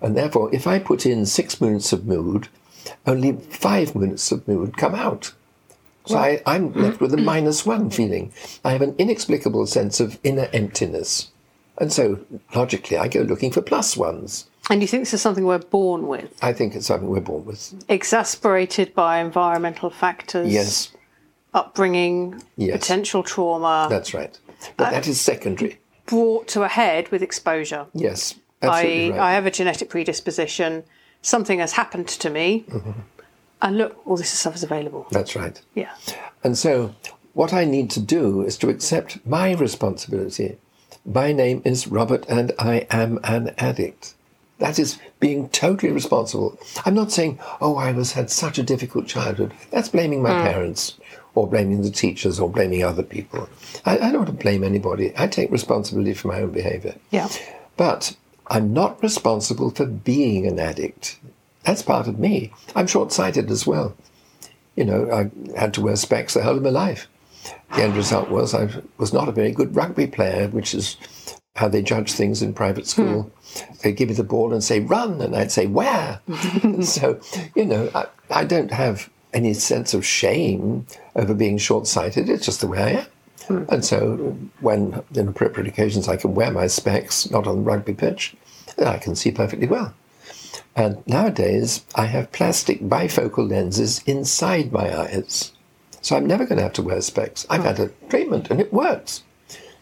And 0.00 0.16
therefore, 0.16 0.54
if 0.54 0.66
I 0.66 0.78
put 0.78 1.04
in 1.04 1.26
six 1.26 1.60
minutes 1.60 1.92
of 1.92 2.06
mood, 2.06 2.48
only 3.06 3.32
five 3.32 3.94
minutes 3.94 4.32
of 4.32 4.46
mood 4.48 4.76
come 4.76 4.94
out. 4.94 5.34
So 6.06 6.16
I, 6.16 6.42
I'm 6.46 6.72
left 6.72 7.00
with 7.00 7.12
a 7.12 7.18
minus 7.18 7.66
one 7.66 7.90
feeling. 7.90 8.32
I 8.64 8.70
have 8.70 8.82
an 8.82 8.94
inexplicable 8.98 9.66
sense 9.66 10.00
of 10.00 10.18
inner 10.24 10.48
emptiness. 10.52 11.30
And 11.80 11.92
so, 11.92 12.20
logically, 12.54 12.98
I 12.98 13.08
go 13.08 13.20
looking 13.22 13.50
for 13.50 13.62
plus 13.62 13.96
ones. 13.96 14.46
And 14.68 14.82
you 14.82 14.86
think 14.86 15.02
this 15.02 15.14
is 15.14 15.22
something 15.22 15.44
we're 15.46 15.58
born 15.58 16.06
with, 16.06 16.32
I 16.42 16.52
think 16.52 16.76
it's 16.76 16.86
something 16.86 17.08
we're 17.08 17.20
born 17.20 17.44
with. 17.46 17.74
exasperated 17.88 18.94
by 18.94 19.18
environmental 19.18 19.90
factors, 19.90 20.52
Yes, 20.52 20.92
upbringing, 21.54 22.42
Yes. 22.56 22.78
potential 22.80 23.22
trauma, 23.22 23.86
that's 23.90 24.14
right. 24.14 24.38
But 24.76 24.90
that 24.90 25.08
is 25.08 25.20
secondary. 25.20 25.80
brought 26.06 26.46
to 26.48 26.62
a 26.62 26.68
head 26.68 27.08
with 27.10 27.22
exposure. 27.22 27.86
Yes, 27.94 28.34
I, 28.62 28.66
absolutely 28.66 29.12
I 29.14 29.16
right. 29.18 29.32
have 29.32 29.46
a 29.46 29.50
genetic 29.50 29.88
predisposition. 29.88 30.84
Something 31.22 31.58
has 31.60 31.72
happened 31.72 32.08
to 32.08 32.30
me. 32.30 32.64
Mm-hmm. 32.68 32.90
And 33.62 33.76
look, 33.78 34.00
all 34.06 34.16
this 34.16 34.30
stuff 34.30 34.54
is 34.54 34.62
available. 34.62 35.06
That's 35.10 35.34
right. 35.36 35.60
Yeah. 35.74 35.90
And 36.44 36.56
so, 36.56 36.94
what 37.34 37.52
I 37.52 37.64
need 37.64 37.90
to 37.90 38.00
do 38.00 38.42
is 38.42 38.56
to 38.58 38.68
accept 38.68 39.24
my 39.26 39.52
responsibility. 39.52 40.58
My 41.12 41.32
name 41.32 41.60
is 41.64 41.88
Robert, 41.88 42.24
and 42.28 42.52
I 42.56 42.86
am 42.88 43.18
an 43.24 43.52
addict. 43.58 44.14
That 44.58 44.78
is 44.78 44.96
being 45.18 45.48
totally 45.48 45.90
responsible. 45.90 46.56
I'm 46.86 46.94
not 46.94 47.10
saying, 47.10 47.40
oh, 47.60 47.76
I 47.76 47.90
was 47.90 48.12
had 48.12 48.30
such 48.30 48.58
a 48.58 48.62
difficult 48.62 49.08
childhood. 49.08 49.52
That's 49.72 49.88
blaming 49.88 50.22
my 50.22 50.32
hmm. 50.32 50.46
parents, 50.46 50.98
or 51.34 51.48
blaming 51.48 51.82
the 51.82 51.90
teachers, 51.90 52.38
or 52.38 52.48
blaming 52.48 52.84
other 52.84 53.02
people. 53.02 53.48
I, 53.84 53.96
I 53.96 54.12
don't 54.12 54.18
want 54.18 54.26
to 54.28 54.44
blame 54.44 54.62
anybody. 54.62 55.12
I 55.18 55.26
take 55.26 55.50
responsibility 55.50 56.14
for 56.14 56.28
my 56.28 56.42
own 56.42 56.52
behaviour. 56.52 56.94
Yeah. 57.10 57.28
But 57.76 58.14
I'm 58.46 58.72
not 58.72 59.02
responsible 59.02 59.72
for 59.72 59.86
being 59.86 60.46
an 60.46 60.60
addict. 60.60 61.18
That's 61.64 61.82
part 61.82 62.06
of 62.06 62.20
me. 62.20 62.52
I'm 62.76 62.86
short 62.86 63.10
sighted 63.10 63.50
as 63.50 63.66
well. 63.66 63.96
You 64.76 64.84
know, 64.84 65.10
I 65.10 65.58
had 65.58 65.74
to 65.74 65.80
wear 65.80 65.96
specs 65.96 66.34
the 66.34 66.44
whole 66.44 66.56
of 66.56 66.62
my 66.62 66.70
life. 66.70 67.08
The 67.74 67.82
end 67.82 67.96
result 67.96 68.30
was 68.30 68.54
I 68.54 68.68
was 68.98 69.12
not 69.12 69.28
a 69.28 69.32
very 69.32 69.52
good 69.52 69.74
rugby 69.74 70.06
player, 70.06 70.48
which 70.48 70.74
is 70.74 70.96
how 71.56 71.68
they 71.68 71.82
judge 71.82 72.12
things 72.12 72.42
in 72.42 72.54
private 72.54 72.84
hmm. 72.84 72.88
school. 72.88 73.32
They'd 73.82 73.96
give 73.96 74.08
me 74.08 74.14
the 74.14 74.24
ball 74.24 74.52
and 74.52 74.62
say, 74.62 74.80
run, 74.80 75.20
and 75.20 75.36
I'd 75.36 75.52
say, 75.52 75.66
where? 75.66 76.20
so, 76.82 77.20
you 77.54 77.64
know, 77.64 77.90
I, 77.94 78.06
I 78.30 78.44
don't 78.44 78.70
have 78.70 79.10
any 79.32 79.54
sense 79.54 79.94
of 79.94 80.04
shame 80.04 80.86
over 81.14 81.34
being 81.34 81.58
short 81.58 81.86
sighted. 81.86 82.28
It's 82.28 82.46
just 82.46 82.60
the 82.60 82.66
way 82.66 82.82
I 82.82 82.90
am. 82.90 83.06
Hmm. 83.46 83.74
And 83.74 83.84
so, 83.84 84.16
when 84.60 85.02
in 85.14 85.28
appropriate 85.28 85.68
occasions 85.68 86.08
I 86.08 86.16
can 86.16 86.34
wear 86.34 86.50
my 86.50 86.66
specs, 86.66 87.30
not 87.30 87.46
on 87.46 87.56
the 87.56 87.62
rugby 87.62 87.94
pitch, 87.94 88.34
then 88.76 88.88
I 88.88 88.98
can 88.98 89.14
see 89.14 89.30
perfectly 89.30 89.66
well. 89.66 89.94
And 90.76 91.06
nowadays, 91.06 91.84
I 91.94 92.06
have 92.06 92.32
plastic 92.32 92.80
bifocal 92.80 93.50
lenses 93.50 94.02
inside 94.06 94.72
my 94.72 94.96
eyes. 94.96 95.52
So 96.02 96.16
I'm 96.16 96.26
never 96.26 96.44
going 96.46 96.56
to 96.56 96.62
have 96.62 96.72
to 96.74 96.82
wear 96.82 97.00
specs. 97.00 97.46
I've 97.50 97.64
had 97.64 97.78
a 97.78 97.88
treatment 98.08 98.50
and 98.50 98.60
it 98.60 98.72
works. 98.72 99.22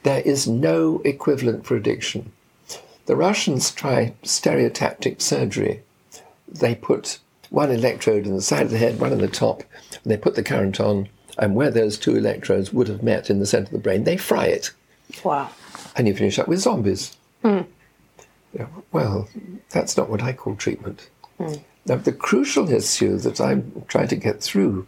There 0.02 0.20
is 0.20 0.46
no 0.46 1.00
equivalent 1.04 1.64
for 1.66 1.76
addiction. 1.76 2.32
The 3.06 3.16
Russians 3.16 3.70
try 3.70 4.14
stereotactic 4.22 5.20
surgery. 5.20 5.82
They 6.46 6.74
put 6.74 7.18
one 7.50 7.70
electrode 7.70 8.26
in 8.26 8.34
the 8.34 8.42
side 8.42 8.62
of 8.62 8.70
the 8.70 8.78
head, 8.78 9.00
one 9.00 9.12
in 9.12 9.20
the 9.20 9.28
top, 9.28 9.62
and 9.92 10.10
they 10.10 10.16
put 10.16 10.34
the 10.34 10.42
current 10.42 10.80
on, 10.80 11.08
and 11.38 11.54
where 11.54 11.70
those 11.70 11.96
two 11.98 12.16
electrodes 12.16 12.72
would 12.72 12.88
have 12.88 13.02
met 13.02 13.30
in 13.30 13.38
the 13.38 13.46
center 13.46 13.66
of 13.66 13.70
the 13.72 13.78
brain, 13.78 14.04
they 14.04 14.16
fry 14.18 14.46
it, 14.46 14.70
Wow. 15.24 15.48
and 15.96 16.06
you 16.06 16.14
finish 16.14 16.38
up 16.38 16.48
with 16.48 16.58
zombies. 16.60 17.16
Hmm. 17.42 17.62
Yeah, 18.52 18.66
well, 18.92 19.28
that's 19.70 19.96
not 19.96 20.10
what 20.10 20.22
I 20.22 20.32
call 20.34 20.56
treatment. 20.56 21.08
Hmm. 21.38 21.54
Now, 21.86 21.96
the 21.96 22.12
crucial 22.12 22.70
issue 22.70 23.16
that 23.18 23.40
I'm 23.40 23.84
trying 23.88 24.08
to 24.08 24.16
get 24.16 24.42
through 24.42 24.86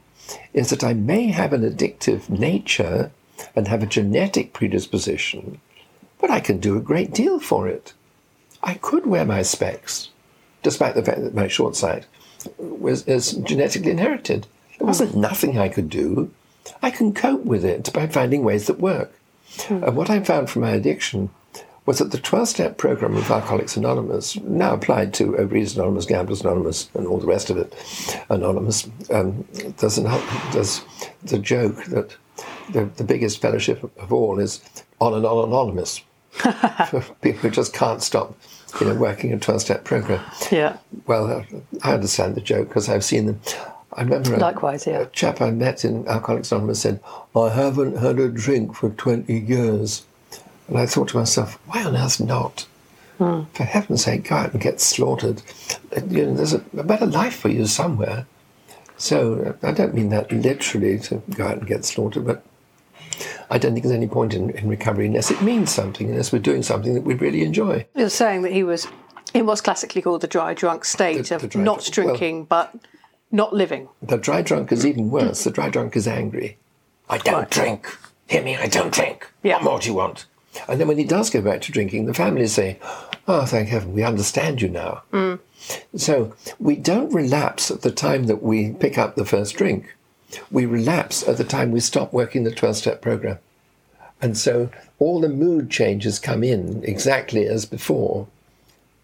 is 0.53 0.71
that 0.71 0.85
I 0.85 0.95
may 0.95 1.29
have 1.29 1.53
an 1.53 1.63
addictive 1.63 2.29
nature 2.29 3.11
and 3.57 3.69
have 3.69 3.83
a 3.83 3.87
genetic 3.87 4.53
predisposition, 4.53 5.61
but 6.21 6.31
I 6.31 6.41
can 6.41 6.59
do 6.59 6.77
a 6.77 6.83
great 6.83 7.13
deal 7.13 7.41
for 7.41 7.69
it. 7.69 7.93
I 8.63 8.75
could 8.75 9.07
wear 9.07 9.25
my 9.25 9.43
specs, 9.43 10.11
despite 10.63 10.95
the 10.95 11.03
fact 11.03 11.23
that 11.23 11.35
my 11.35 11.49
short 11.49 11.77
sight 11.77 12.07
was 12.59 13.07
is 13.07 13.33
genetically 13.33 13.91
inherited. 13.91 14.47
There 14.79 14.87
wasn't 14.87 15.17
nothing 15.17 15.59
I 15.59 15.69
could 15.69 15.91
do. 15.91 16.31
I 16.83 16.91
can 16.91 17.15
cope 17.15 17.45
with 17.45 17.65
it 17.65 17.93
by 17.93 18.07
finding 18.07 18.45
ways 18.45 18.67
that 18.67 18.81
work. 18.81 19.13
Hmm. 19.63 19.85
And 19.85 19.97
what 19.97 20.11
I 20.11 20.21
found 20.21 20.51
from 20.51 20.63
my 20.63 20.71
addiction 20.71 21.31
was 21.91 21.99
that 21.99 22.13
the 22.13 22.19
12 22.19 22.47
step 22.47 22.79
program 22.79 23.17
of 23.17 23.29
Alcoholics 23.29 23.77
Anonymous, 23.77 24.37
now 24.43 24.75
applied 24.75 25.13
to 25.15 25.33
Overeaters 25.33 25.75
Anonymous, 25.75 26.07
Gamblers 26.07 26.41
Anonymous, 26.43 26.89
and 26.95 27.05
all 27.05 27.19
the 27.19 27.27
rest 27.27 27.51
of 27.51 27.57
it, 27.57 27.75
Anonymous, 28.29 28.89
um, 29.11 29.45
there's, 29.79 29.99
an, 29.99 30.05
there's 30.53 30.83
the 31.25 31.41
joke 31.41 31.83
that 31.87 32.17
the, 32.73 32.85
the 32.85 33.03
biggest 33.03 33.43
fellowship 33.43 33.83
of 33.99 34.13
all 34.13 34.39
is 34.39 34.61
on 35.01 35.15
and 35.15 35.27
on 35.27 35.49
anonymous. 35.49 36.01
for 36.31 37.01
people 37.23 37.41
who 37.41 37.51
just 37.51 37.75
can't 37.75 38.05
stop 38.05 38.39
you 38.81 38.87
know, 38.87 38.95
working 38.95 39.33
a 39.33 39.39
12 39.41 39.61
step 39.61 39.83
program. 39.83 40.25
Yeah. 40.53 40.77
Well, 41.09 41.27
uh, 41.27 41.45
I 41.83 41.95
understand 41.95 42.37
the 42.37 42.41
joke 42.41 42.69
because 42.69 42.89
I've 42.89 43.03
seen 43.03 43.27
them. 43.27 43.41
I 43.95 44.03
remember 44.03 44.35
a, 44.35 44.39
yeah. 44.87 45.01
a 45.01 45.07
chap 45.07 45.41
I 45.41 45.51
met 45.51 45.85
in 45.85 46.07
Alcoholics 46.07 46.53
Anonymous 46.53 46.83
said, 46.83 47.01
I 47.35 47.49
haven't 47.49 47.97
had 47.97 48.21
a 48.21 48.29
drink 48.29 48.77
for 48.77 48.91
20 48.91 49.37
years. 49.37 50.07
And 50.71 50.79
I 50.79 50.87
thought 50.87 51.09
to 51.09 51.19
myself, 51.19 51.59
why 51.67 51.85
on 51.85 51.97
earth 51.97 52.21
not? 52.21 52.67
Hmm. 53.19 53.43
For 53.53 53.65
heaven's 53.65 54.05
sake, 54.05 54.29
go 54.29 54.37
out 54.37 54.53
and 54.53 54.63
get 54.63 54.81
slaughtered. 54.81 55.43
Uh, 55.95 56.01
You 56.09 56.27
know, 56.27 56.35
there's 56.35 56.55
a, 56.55 56.63
a 56.79 56.85
better 56.85 57.07
life 57.07 57.37
for 57.37 57.49
you 57.49 57.67
somewhere. 57.67 58.27
So 58.97 59.57
uh, 59.63 59.67
I 59.67 59.73
don't 59.73 59.95
mean 59.95 60.11
that 60.11 60.31
literally 60.33 60.99
to 61.01 61.17
go 61.35 61.47
out 61.49 61.59
and 61.59 61.67
get 61.67 61.85
slaughtered, 61.85 62.25
but 62.25 62.43
I 63.51 63.59
don't 63.59 63.73
think 63.73 63.83
there's 63.85 63.95
any 63.97 64.07
point 64.07 64.33
in, 64.33 64.51
in 64.51 64.69
recovery 64.69 65.07
unless 65.07 65.31
it 65.31 65.43
means 65.43 65.71
something, 65.73 66.09
unless 66.09 66.33
we're 66.33 66.39
doing 66.39 66.63
something 66.63 66.95
that 66.95 67.03
we 67.03 67.15
really 67.15 67.43
enjoy. 67.43 67.85
You're 67.97 68.09
saying 68.09 68.43
that 68.43 68.53
he 68.53 68.63
was 68.63 68.87
in 69.35 69.45
what's 69.47 69.61
classically 69.61 70.03
called 70.03 70.21
the 70.21 70.27
dry 70.29 70.55
drunk 70.55 70.85
state 70.85 71.27
The- 71.27 71.37
of 71.37 71.49
dry 71.51 71.63
not 71.63 71.83
drunk- 71.83 71.97
well- 71.97 72.17
drinking 72.17 72.45
but 72.45 72.75
not 73.33 73.53
living. 73.53 73.89
The 74.03 74.19
dry 74.19 74.41
drunk 74.43 74.71
is 74.73 74.87
even 74.87 75.11
worse. 75.11 75.45
The 75.45 75.51
dry 75.51 75.69
drunk 75.69 75.97
is 75.97 76.07
angry. 76.07 76.57
I 77.09 77.19
don't 77.19 77.35
Right. 77.35 77.51
drink. 77.51 77.99
Hear 78.29 78.43
me, 78.43 78.57
I 78.57 78.67
don't 78.69 78.93
drink. 78.95 79.29
Yeah. 79.43 79.57
What 79.57 79.65
more 79.65 79.79
do 79.81 79.89
you 79.89 79.95
want? 79.95 80.27
And 80.69 80.81
then 80.81 80.89
when 80.89 80.99
he 80.99 81.05
does 81.05 81.31
go 81.31 81.41
back 81.41 81.61
to 81.63 81.73
drinking, 81.73 82.07
the 82.07 82.15
family 82.15 82.47
say, 82.47 82.79
Oh, 83.29 83.45
thank 83.45 83.69
heaven, 83.69 83.93
we 83.93 84.03
understand 84.03 84.61
you 84.61 84.69
now. 84.69 85.03
Mm. 85.13 85.39
So 85.97 86.35
we 86.59 86.77
don't 86.77 87.13
relapse 87.13 87.71
at 87.71 87.83
the 87.83 87.93
time 87.93 88.25
that 88.25 88.43
we 88.43 88.73
pick 88.73 88.99
up 88.99 89.15
the 89.15 89.25
first 89.25 89.55
drink. 89.57 89.95
We 90.51 90.67
relapse 90.67 91.27
at 91.27 91.37
the 91.37 91.45
time 91.45 91.71
we 91.71 91.81
stop 91.81 92.13
working 92.13 92.45
the 92.45 92.51
12 92.51 92.77
step 92.77 93.03
program. 93.03 93.39
And 94.23 94.37
so 94.37 94.71
all 94.99 95.21
the 95.21 95.29
mood 95.29 95.71
changes 95.71 96.19
come 96.19 96.43
in 96.43 96.83
exactly 96.85 97.47
as 97.47 97.67
before. 97.67 98.27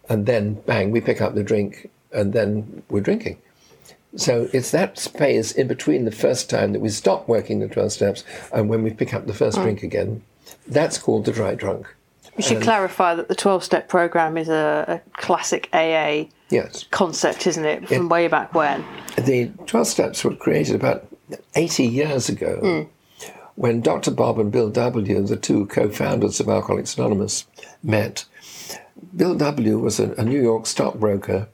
And 0.08 0.26
then, 0.26 0.54
bang, 0.66 0.90
we 0.90 1.00
pick 1.00 1.20
up 1.20 1.34
the 1.34 1.42
drink 1.42 1.90
and 2.12 2.32
then 2.32 2.82
we're 2.88 3.00
drinking. 3.00 3.38
So 4.16 4.48
it's 4.52 4.70
that 4.70 4.98
space 4.98 5.52
in 5.52 5.68
between 5.68 6.04
the 6.04 6.10
first 6.10 6.48
time 6.48 6.72
that 6.72 6.80
we 6.80 6.88
stop 6.88 7.28
working 7.28 7.60
the 7.60 7.68
12 7.68 7.92
steps 7.92 8.24
and 8.52 8.68
when 8.68 8.82
we 8.82 8.90
pick 8.90 9.12
up 9.12 9.26
the 9.26 9.34
first 9.34 9.58
mm. 9.58 9.62
drink 9.62 9.82
again. 9.82 10.22
That's 10.66 10.98
called 10.98 11.24
the 11.24 11.32
dry 11.32 11.54
drunk. 11.54 11.86
We 12.36 12.42
should 12.42 12.62
clarify 12.62 13.14
that 13.14 13.28
the 13.28 13.34
12 13.34 13.64
step 13.64 13.88
program 13.88 14.36
is 14.36 14.48
a, 14.48 15.02
a 15.04 15.10
classic 15.18 15.70
AA 15.72 16.24
Yes. 16.50 16.84
concept, 16.90 17.46
isn't 17.46 17.64
it? 17.64 17.88
From 17.88 18.08
way 18.08 18.28
back 18.28 18.54
when. 18.54 18.84
The 19.18 19.50
12 19.66 19.86
steps 19.86 20.22
were 20.22 20.34
created 20.34 20.76
about 20.76 21.06
80 21.54 21.86
years 21.86 22.28
ago 22.28 22.88
hmm. 23.18 23.30
when 23.54 23.80
Dr. 23.80 24.10
Bob 24.10 24.38
and 24.38 24.52
Bill 24.52 24.70
W., 24.70 25.22
the 25.22 25.36
two 25.36 25.66
co 25.66 25.88
founders 25.88 26.38
of 26.38 26.48
Alcoholics 26.48 26.96
Anonymous, 26.96 27.46
met. 27.82 28.26
Bill 29.14 29.34
W. 29.34 29.78
was 29.78 29.98
a, 29.98 30.12
a 30.12 30.24
New 30.24 30.40
York 30.40 30.66
stockbroker, 30.66 31.48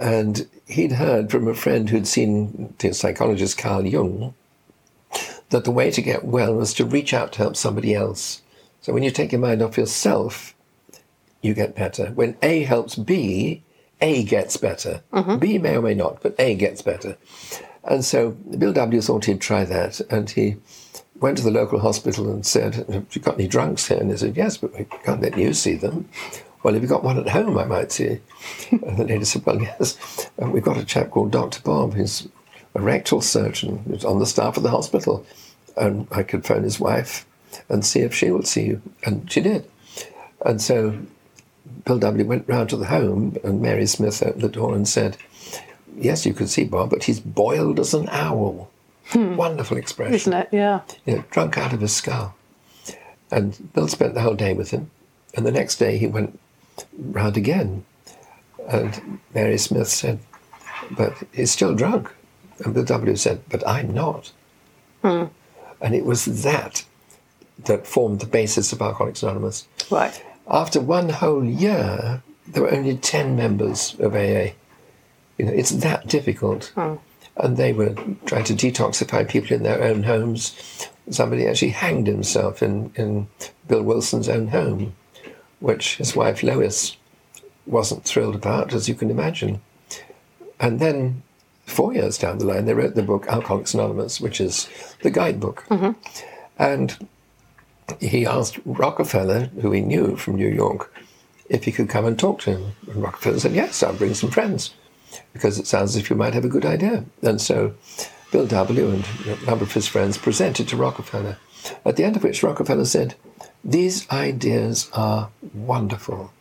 and 0.00 0.46
he'd 0.66 0.92
heard 0.92 1.30
from 1.30 1.46
a 1.48 1.54
friend 1.54 1.88
who'd 1.88 2.06
seen 2.06 2.74
the 2.78 2.92
psychologist 2.92 3.58
Carl 3.58 3.86
Jung 3.86 4.34
that 5.50 5.64
the 5.64 5.70
way 5.70 5.90
to 5.90 6.02
get 6.02 6.24
well 6.24 6.54
was 6.54 6.74
to 6.74 6.84
reach 6.84 7.14
out 7.14 7.32
to 7.32 7.38
help 7.38 7.56
somebody 7.56 7.94
else. 7.94 8.42
So 8.80 8.92
when 8.92 9.02
you 9.02 9.10
take 9.10 9.32
your 9.32 9.40
mind 9.40 9.62
off 9.62 9.78
yourself, 9.78 10.54
you 11.42 11.54
get 11.54 11.74
better. 11.74 12.06
When 12.12 12.36
A 12.42 12.62
helps 12.62 12.96
B, 12.96 13.62
A 14.00 14.24
gets 14.24 14.56
better. 14.56 15.02
Mm-hmm. 15.12 15.38
B 15.38 15.58
may 15.58 15.76
or 15.76 15.82
may 15.82 15.94
not, 15.94 16.22
but 16.22 16.34
A 16.38 16.54
gets 16.54 16.82
better. 16.82 17.16
And 17.84 18.04
so 18.04 18.30
Bill 18.30 18.72
W. 18.72 19.00
thought 19.00 19.26
he'd 19.26 19.40
try 19.40 19.64
that, 19.64 20.00
and 20.10 20.30
he 20.30 20.56
went 21.20 21.36
to 21.38 21.44
the 21.44 21.50
local 21.50 21.78
hospital 21.78 22.30
and 22.30 22.44
said, 22.44 22.74
Have 22.74 23.06
you 23.12 23.20
got 23.20 23.34
any 23.34 23.46
drunks 23.46 23.88
here? 23.88 23.98
And 23.98 24.10
they 24.10 24.16
said, 24.16 24.36
Yes, 24.36 24.56
but 24.56 24.76
we 24.76 24.84
can't 24.84 25.20
let 25.20 25.38
you 25.38 25.52
see 25.52 25.74
them. 25.74 26.08
Well, 26.62 26.74
if 26.74 26.80
you've 26.80 26.90
got 26.90 27.04
one 27.04 27.18
at 27.18 27.28
home, 27.28 27.58
I 27.58 27.64
might 27.64 27.92
see. 27.92 28.20
and 28.70 28.96
the 28.96 29.04
lady 29.04 29.24
said, 29.24 29.44
Well, 29.44 29.60
yes. 29.60 30.30
And 30.38 30.52
we've 30.52 30.62
got 30.62 30.78
a 30.78 30.84
chap 30.84 31.10
called 31.10 31.30
Dr. 31.30 31.60
Bob, 31.62 31.94
who's 31.94 32.26
a 32.74 32.80
rectal 32.80 33.20
surgeon, 33.20 33.78
who's 33.86 34.04
on 34.04 34.18
the 34.18 34.26
staff 34.26 34.56
of 34.56 34.62
the 34.62 34.70
hospital. 34.70 35.24
And 35.76 36.06
I 36.10 36.22
could 36.22 36.44
phone 36.44 36.62
his 36.62 36.78
wife 36.80 37.26
and 37.68 37.84
see 37.84 38.00
if 38.00 38.14
she 38.14 38.30
would 38.30 38.46
see 38.46 38.64
you. 38.64 38.82
And 39.04 39.30
she 39.30 39.40
did. 39.40 39.68
And 40.44 40.60
so 40.60 40.98
Bill 41.84 41.98
W. 41.98 42.24
went 42.24 42.48
round 42.48 42.70
to 42.70 42.76
the 42.76 42.86
home, 42.86 43.36
and 43.44 43.60
Mary 43.60 43.86
Smith 43.86 44.22
opened 44.22 44.42
the 44.42 44.48
door 44.48 44.74
and 44.74 44.88
said, 44.88 45.16
Yes, 45.96 46.26
you 46.26 46.34
can 46.34 46.48
see 46.48 46.64
Bob, 46.64 46.90
but 46.90 47.04
he's 47.04 47.20
boiled 47.20 47.78
as 47.78 47.94
an 47.94 48.08
owl. 48.10 48.70
Hmm. 49.06 49.36
Wonderful 49.36 49.76
expression. 49.76 50.14
Isn't 50.14 50.32
it? 50.32 50.48
Yeah. 50.50 50.80
You 51.04 51.16
know, 51.16 51.24
drunk 51.30 51.58
out 51.58 51.72
of 51.72 51.80
his 51.80 51.94
skull. 51.94 52.34
And 53.30 53.72
Bill 53.72 53.88
spent 53.88 54.14
the 54.14 54.22
whole 54.22 54.34
day 54.34 54.54
with 54.54 54.70
him. 54.70 54.90
And 55.34 55.46
the 55.46 55.52
next 55.52 55.76
day 55.76 55.98
he 55.98 56.06
went 56.06 56.38
round 56.98 57.36
again. 57.36 57.84
And 58.68 59.20
Mary 59.34 59.58
Smith 59.58 59.88
said, 59.88 60.20
But 60.90 61.14
he's 61.32 61.52
still 61.52 61.74
drunk. 61.74 62.10
And 62.64 62.74
Bill 62.74 62.84
W. 62.84 63.16
said, 63.16 63.42
But 63.48 63.66
I'm 63.66 63.92
not. 63.92 64.32
Hmm. 65.02 65.24
And 65.80 65.94
it 65.94 66.04
was 66.04 66.42
that 66.42 66.84
that 67.64 67.86
formed 67.86 68.20
the 68.20 68.26
basis 68.26 68.72
of 68.72 68.82
Alcoholics 68.82 69.22
Anonymous. 69.22 69.66
Right. 69.90 70.24
After 70.48 70.80
one 70.80 71.08
whole 71.08 71.44
year, 71.44 72.22
there 72.46 72.62
were 72.62 72.72
only 72.72 72.96
10 72.96 73.36
members 73.36 73.96
of 73.98 74.14
AA. 74.14 74.52
You 75.38 75.46
know, 75.46 75.52
it's 75.52 75.70
that 75.70 76.06
difficult. 76.06 76.72
Hmm. 76.74 76.96
and 77.36 77.56
they 77.56 77.72
were 77.72 77.94
trying 78.26 78.44
to 78.44 78.54
detoxify 78.54 79.28
people 79.28 79.56
in 79.56 79.64
their 79.64 79.82
own 79.82 80.04
homes. 80.04 80.54
Somebody 81.10 81.46
actually 81.46 81.70
hanged 81.70 82.06
himself 82.06 82.62
in, 82.62 82.92
in 82.94 83.26
Bill 83.66 83.82
Wilson's 83.82 84.28
own 84.28 84.48
home, 84.48 84.94
which 85.58 85.96
his 85.96 86.14
wife 86.14 86.44
Lois 86.44 86.96
wasn't 87.66 88.04
thrilled 88.04 88.36
about, 88.36 88.72
as 88.72 88.88
you 88.88 88.94
can 88.94 89.10
imagine. 89.10 89.60
And 90.60 90.78
then, 90.78 91.23
four 91.66 91.94
years 91.94 92.18
down 92.18 92.38
the 92.38 92.46
line, 92.46 92.66
they 92.66 92.74
wrote 92.74 92.94
the 92.94 93.02
book 93.02 93.26
Alcoholics 93.26 93.74
Anonymous, 93.74 94.20
which 94.20 94.40
is 94.40 94.68
the 95.02 95.10
guidebook. 95.10 95.64
Mm-hmm. 95.68 95.92
And 96.58 97.08
he 98.00 98.26
asked 98.26 98.58
Rockefeller, 98.64 99.46
who 99.60 99.72
he 99.72 99.80
knew 99.80 100.16
from 100.16 100.36
New 100.36 100.48
York, 100.48 100.92
if 101.48 101.64
he 101.64 101.72
could 101.72 101.88
come 101.88 102.04
and 102.04 102.18
talk 102.18 102.40
to 102.40 102.50
him. 102.50 102.72
And 102.88 103.02
Rockefeller 103.02 103.38
said, 103.38 103.52
Yes, 103.52 103.82
I'll 103.82 103.94
bring 103.94 104.14
some 104.14 104.30
friends, 104.30 104.74
because 105.32 105.58
it 105.58 105.66
sounds 105.66 105.94
as 105.94 106.02
if 106.02 106.10
you 106.10 106.16
might 106.16 106.34
have 106.34 106.44
a 106.44 106.48
good 106.48 106.64
idea. 106.64 107.04
And 107.22 107.40
so 107.40 107.74
Bill 108.30 108.46
W. 108.46 108.90
and 108.90 109.04
a 109.26 109.46
number 109.46 109.64
of 109.64 109.72
his 109.72 109.86
friends 109.86 110.18
presented 110.18 110.68
to 110.68 110.76
Rockefeller, 110.76 111.38
at 111.84 111.96
the 111.96 112.04
end 112.04 112.16
of 112.16 112.24
which 112.24 112.42
Rockefeller 112.42 112.84
said, 112.84 113.14
These 113.64 114.08
ideas 114.10 114.90
are 114.92 115.30
wonderful, 115.52 116.32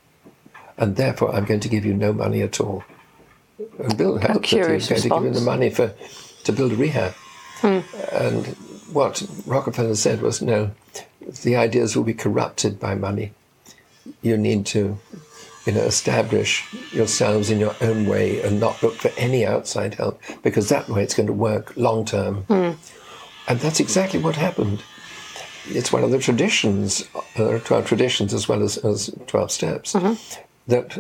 and 0.78 0.96
therefore 0.96 1.36
I'm 1.36 1.46
going 1.46 1.60
to 1.60 1.70
give 1.70 1.86
you 1.86 1.94
no 1.94 2.14
money 2.14 2.42
at 2.42 2.60
all. 2.60 2.84
Hoped 4.34 4.44
that 4.52 4.58
he 4.68 4.74
was 4.76 4.88
going 4.90 5.02
to 5.02 5.10
give 5.10 5.18
him 5.26 5.34
the 5.34 5.42
money 5.42 5.70
for, 5.70 5.94
to 6.46 6.52
build 6.52 6.72
a 6.72 6.76
rehab. 6.76 7.14
And 8.12 8.48
what 8.92 9.24
Rockefeller 9.46 9.96
said 9.96 10.22
was, 10.22 10.42
no, 10.42 10.72
the 11.44 11.56
ideas 11.56 11.96
will 11.96 12.04
be 12.04 12.14
corrupted 12.14 12.80
by 12.80 12.96
money. 12.96 13.32
You 14.22 14.36
need 14.38 14.66
to, 14.68 14.98
you 15.66 15.72
know, 15.74 15.82
establish 15.82 16.66
yourselves 16.92 17.50
in 17.50 17.60
your 17.60 17.76
own 17.82 18.06
way 18.06 18.42
and 18.42 18.60
not 18.60 18.84
look 18.84 18.96
for 18.96 19.12
any 19.18 19.46
outside 19.46 19.96
help 19.96 20.22
because 20.44 20.68
that 20.70 20.90
way 20.90 21.04
it's 21.04 21.14
going 21.14 21.28
to 21.28 21.34
work 21.34 21.76
long 21.78 22.04
term. 22.06 22.46
And 23.48 23.60
that's 23.60 23.80
exactly 23.80 24.20
what 24.20 24.36
happened. 24.36 24.84
It's 25.70 25.94
one 25.94 26.04
of 26.04 26.12
the 26.12 26.20
traditions, 26.20 27.08
uh, 27.16 27.22
there 27.38 27.56
are 27.56 27.60
12 27.60 27.86
traditions 27.88 28.34
as 28.34 28.50
well 28.50 28.62
as, 28.62 28.78
as 28.78 29.10
12 29.28 29.50
steps, 29.52 29.94
that 30.68 30.98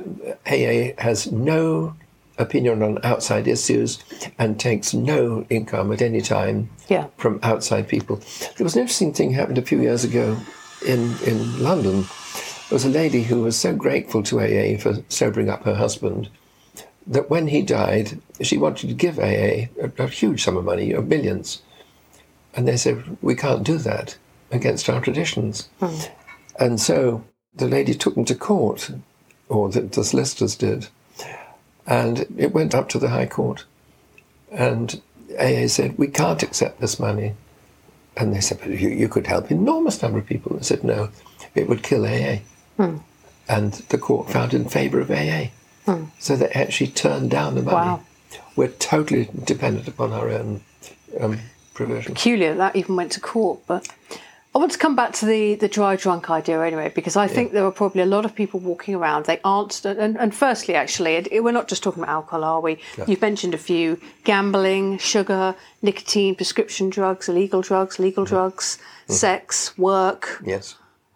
AA 0.47 1.01
has 1.01 1.29
no 1.31 1.95
opinion 2.37 2.81
on 2.81 2.99
outside 3.03 3.47
issues 3.47 3.99
and 4.39 4.59
takes 4.59 4.93
no 4.93 5.45
income 5.49 5.91
at 5.91 6.01
any 6.01 6.21
time 6.21 6.69
Yeah. 6.87 7.07
from 7.17 7.39
outside 7.43 7.87
people. 7.87 8.17
There 8.57 8.63
was 8.63 8.75
an 8.75 8.81
interesting 8.81 9.13
thing 9.13 9.31
happened 9.31 9.57
a 9.57 9.61
few 9.63 9.81
years 9.81 10.03
ago 10.03 10.37
in, 10.85 11.15
in 11.25 11.61
London. 11.61 12.01
There 12.69 12.75
was 12.75 12.85
a 12.85 12.89
lady 12.89 13.23
who 13.23 13.41
was 13.41 13.55
so 13.57 13.75
grateful 13.75 14.23
to 14.23 14.39
AA 14.41 14.77
for 14.79 15.03
sobering 15.09 15.49
up 15.49 15.63
her 15.63 15.75
husband 15.75 16.29
that 17.05 17.29
when 17.29 17.47
he 17.47 17.61
died, 17.61 18.19
she 18.41 18.57
wanted 18.57 18.87
to 18.87 18.95
give 18.95 19.19
AA 19.19 19.67
a, 19.81 19.91
a 19.99 20.07
huge 20.07 20.43
sum 20.43 20.57
of 20.57 20.65
money, 20.65 20.93
millions. 20.93 21.61
And 22.55 22.67
they 22.67 22.77
said, 22.77 23.17
we 23.21 23.35
can't 23.35 23.63
do 23.63 23.77
that 23.79 24.17
against 24.51 24.89
our 24.89 25.01
traditions. 25.01 25.69
Hmm. 25.79 25.97
And 26.59 26.79
so 26.81 27.23
the 27.53 27.67
lady 27.67 27.93
took 27.93 28.15
them 28.15 28.25
to 28.25 28.35
court, 28.35 28.89
or 29.49 29.69
the, 29.69 29.81
the 29.81 30.03
solicitors 30.03 30.55
did, 30.55 30.87
and 31.85 32.25
it 32.37 32.53
went 32.53 32.73
up 32.73 32.89
to 32.89 32.99
the 32.99 33.09
High 33.09 33.25
Court. 33.25 33.65
And 34.51 35.01
AA 35.39 35.67
said, 35.67 35.97
we 35.97 36.07
can't 36.07 36.43
accept 36.43 36.79
this 36.79 36.99
money. 36.99 37.33
And 38.15 38.33
they 38.33 38.41
said, 38.41 38.59
but 38.59 38.69
you, 38.69 38.89
you 38.89 39.09
could 39.09 39.27
help 39.27 39.49
enormous 39.49 40.01
number 40.01 40.19
of 40.19 40.25
people. 40.25 40.55
And 40.55 40.65
said, 40.65 40.83
no, 40.83 41.09
it 41.55 41.67
would 41.67 41.83
kill 41.83 42.05
AA. 42.05 42.39
And 43.49 43.73
the 43.89 43.97
court 43.97 44.29
found 44.29 44.53
in 44.53 44.69
favour 44.69 45.01
of 45.01 45.11
AA. 45.11 45.47
So 46.19 46.35
they 46.35 46.49
actually 46.49 46.87
turned 46.87 47.31
down 47.31 47.55
the 47.55 47.61
money. 47.63 47.75
Wow. 47.75 48.03
We're 48.55 48.69
totally 48.69 49.29
dependent 49.43 49.87
upon 49.87 50.13
our 50.13 50.29
own 50.29 50.61
um, 51.19 51.39
provision. 51.73 52.13
peculiar 52.13 52.53
that 52.55 52.75
even 52.75 52.95
went 52.95 53.11
to 53.13 53.19
court. 53.19 53.59
But 53.67 53.87
I 54.55 54.59
want 54.59 54.71
to 54.71 54.77
come 54.77 54.95
back 54.95 55.13
to 55.13 55.25
the 55.25 55.55
the 55.55 55.67
dry 55.67 55.95
drunk 55.95 56.29
idea 56.29 56.61
anyway, 56.61 56.91
because 56.93 57.15
I 57.15 57.27
think 57.27 57.53
there 57.53 57.65
are 57.65 57.71
probably 57.71 58.03
a 58.03 58.05
lot 58.05 58.23
of 58.23 58.35
people 58.35 58.59
walking 58.59 58.93
around. 58.93 59.25
They 59.25 59.39
aren't, 59.43 59.83
and, 59.83 60.15
and 60.15 60.33
firstly, 60.35 60.75
actually, 60.75 61.15
it, 61.15 61.43
we're 61.43 61.51
not 61.51 61.67
just 61.67 61.81
talking 61.81 62.03
about 62.03 62.13
alcohol, 62.13 62.43
are 62.43 62.61
we? 62.61 62.77
You've 63.07 63.21
mentioned 63.21 63.55
a 63.55 63.57
few: 63.57 63.99
gambling, 64.25 64.99
sugar, 64.99 65.55
nicotine, 65.81 66.35
prescription 66.35 66.91
drugs, 66.91 67.27
illegal 67.27 67.61
drugs, 67.61 67.97
legal 67.97 68.25
mm-hmm. 68.25 68.35
drugs, 68.35 68.77
mm-hmm. 68.77 69.13
sex, 69.13 69.75
work, 69.77 70.41
Yes. 70.45 70.75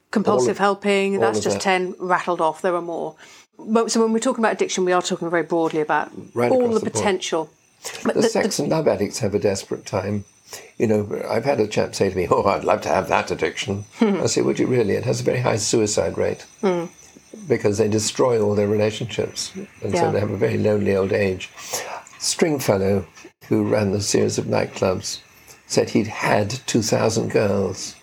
compulsive 0.09 0.59
All 0.59 0.65
helping. 0.65 1.19
That's 1.19 1.39
just 1.39 1.57
that. 1.57 1.61
ten 1.61 1.93
rattled 1.99 2.41
off. 2.41 2.63
There 2.63 2.75
are 2.75 2.81
more. 2.81 3.15
But, 3.59 3.91
so 3.91 4.01
when 4.01 4.13
we're 4.13 4.19
talking 4.19 4.43
about 4.43 4.53
addiction, 4.53 4.83
we 4.85 4.93
are 4.93 5.01
talking 5.01 5.29
very 5.29 5.43
broadly 5.43 5.81
about 5.81 6.11
Right 6.33 6.51
all 6.51 6.69
the, 6.69 6.79
the 6.79 6.89
potential. 6.89 7.51
But 8.03 8.15
The 8.15 8.21
the- 8.21 8.29
sex 8.29 8.57
and 8.57 8.69
love 8.69 8.87
addicts 8.87 9.19
have 9.19 9.35
a 9.35 9.39
desperate 9.39 9.85
time. 9.85 10.25
You 10.77 10.87
know, 10.87 11.23
I've 11.27 11.45
had 11.45 11.59
a 11.59 11.67
chap 11.67 11.95
say 11.95 12.09
to 12.09 12.15
me, 12.15 12.27
Oh, 12.29 12.43
I'd 12.43 12.63
love 12.63 12.81
to 12.81 12.89
have 12.89 13.07
that 13.09 13.31
addiction. 13.31 13.85
Hmm. 13.99 14.21
I 14.21 14.27
say, 14.27 14.41
Would 14.41 14.59
you 14.59 14.67
really? 14.67 14.93
It 14.93 15.05
has 15.05 15.21
a 15.21 15.23
very 15.23 15.39
high 15.39 15.57
suicide 15.57 16.17
rate 16.17 16.45
hmm. 16.61 16.85
because 17.47 17.77
they 17.77 17.87
destroy 17.87 18.41
all 18.41 18.55
their 18.55 18.67
relationships. 18.67 19.51
And 19.55 19.93
Yeah. 19.93 20.01
so 20.01 20.11
they 20.11 20.19
have 20.19 20.31
a 20.31 20.37
very 20.37 20.57
lonely 20.57 20.95
old 20.95 21.13
age. 21.13 21.49
Stringfellow, 22.19 23.05
who 23.47 23.63
ran 23.67 23.91
the 23.91 24.01
series 24.01 24.37
of 24.37 24.45
nightclubs, 24.45 25.19
said 25.67 25.89
he'd 25.89 26.07
had 26.07 26.49
2,000 26.67 27.29
girls. 27.29 27.95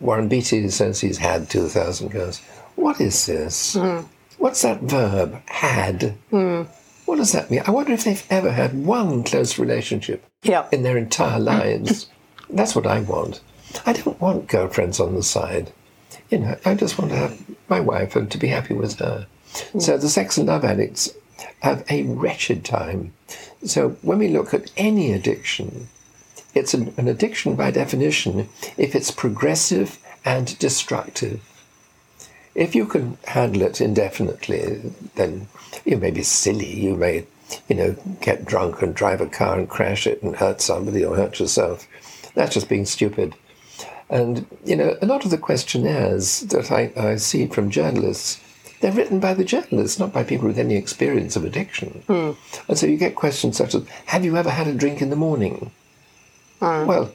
Warren 0.00 0.28
Beatty 0.28 0.68
says 0.70 1.00
he's 1.00 1.18
had 1.18 1.50
2,000 1.50 2.10
girls. 2.10 2.40
What 2.76 3.00
is 3.00 3.26
this? 3.26 3.74
Hmm. 3.74 4.00
What's 4.38 4.62
that 4.62 4.80
verb, 4.80 5.42
had? 5.46 6.14
What 7.10 7.18
does 7.18 7.32
that 7.32 7.50
mean? 7.50 7.60
I 7.66 7.72
wonder 7.72 7.92
if 7.92 8.04
they've 8.04 8.24
ever 8.30 8.52
had 8.52 8.86
one 8.86 9.24
close 9.24 9.58
relationship 9.58 10.24
yeah, 10.44 10.68
in 10.70 10.84
their 10.84 10.96
entire 10.96 11.40
lives. 11.40 12.06
That's 12.48 12.76
what 12.76 12.86
I 12.86 13.00
want. 13.00 13.40
I 13.84 13.94
don't 13.94 14.20
want 14.20 14.46
girlfriends 14.46 15.00
on 15.00 15.16
the 15.16 15.24
side. 15.24 15.72
You 16.30 16.38
know, 16.38 16.56
I 16.64 16.76
just 16.76 17.00
want 17.00 17.10
to 17.10 17.16
have 17.16 17.44
my 17.68 17.80
wife 17.80 18.14
and 18.14 18.30
to 18.30 18.38
be 18.38 18.46
happy 18.46 18.74
with 18.74 19.00
her. 19.00 19.26
Mm. 19.52 19.82
So 19.82 19.98
the 19.98 20.08
sex 20.08 20.38
and 20.38 20.46
love 20.46 20.64
addicts 20.64 21.12
have 21.62 21.84
a 21.90 22.04
wretched 22.04 22.64
time. 22.64 23.12
So 23.64 23.96
when 24.02 24.20
we 24.20 24.28
look 24.28 24.54
at 24.54 24.70
any 24.76 25.12
addiction, 25.12 25.88
it's 26.54 26.74
an, 26.74 26.94
an 26.96 27.08
addiction 27.08 27.56
by 27.56 27.72
definition 27.72 28.48
if 28.76 28.94
it's 28.94 29.10
progressive 29.10 29.98
and 30.24 30.56
destructive. 30.60 31.40
If 32.60 32.74
you 32.74 32.84
can 32.84 33.16
handle 33.26 33.62
it 33.62 33.80
indefinitely, 33.80 34.92
then 35.14 35.48
you 35.86 35.96
may 35.96 36.10
be 36.10 36.22
silly. 36.22 36.78
You 36.78 36.94
may, 36.94 37.26
you 37.70 37.74
know, 37.74 37.96
get 38.20 38.44
drunk 38.44 38.82
and 38.82 38.94
drive 38.94 39.22
a 39.22 39.26
car 39.26 39.58
and 39.58 39.66
crash 39.66 40.06
it 40.06 40.22
and 40.22 40.36
hurt 40.36 40.60
somebody 40.60 41.02
or 41.02 41.16
hurt 41.16 41.40
yourself. 41.40 41.88
That's 42.34 42.52
just 42.52 42.68
being 42.68 42.84
stupid. 42.84 43.34
And, 44.10 44.44
you 44.62 44.76
know, 44.76 44.98
a 45.00 45.06
lot 45.06 45.24
of 45.24 45.30
the 45.30 45.38
questionnaires 45.38 46.40
that 46.40 46.70
I, 46.70 46.92
I 46.96 47.16
see 47.16 47.46
from 47.46 47.70
journalists, 47.70 48.38
they're 48.82 48.92
written 48.92 49.20
by 49.20 49.32
the 49.32 49.44
journalists, 49.44 49.98
not 49.98 50.12
by 50.12 50.22
people 50.22 50.46
with 50.46 50.58
any 50.58 50.74
experience 50.76 51.36
of 51.36 51.46
addiction. 51.46 52.02
Hmm. 52.08 52.32
And 52.68 52.76
so 52.76 52.86
you 52.86 52.98
get 52.98 53.14
questions 53.14 53.56
such 53.56 53.74
as, 53.74 53.88
have 54.04 54.22
you 54.24 54.36
ever 54.36 54.50
had 54.50 54.66
a 54.66 54.74
drink 54.74 55.00
in 55.00 55.08
the 55.08 55.16
morning? 55.16 55.70
Well, 56.60 57.12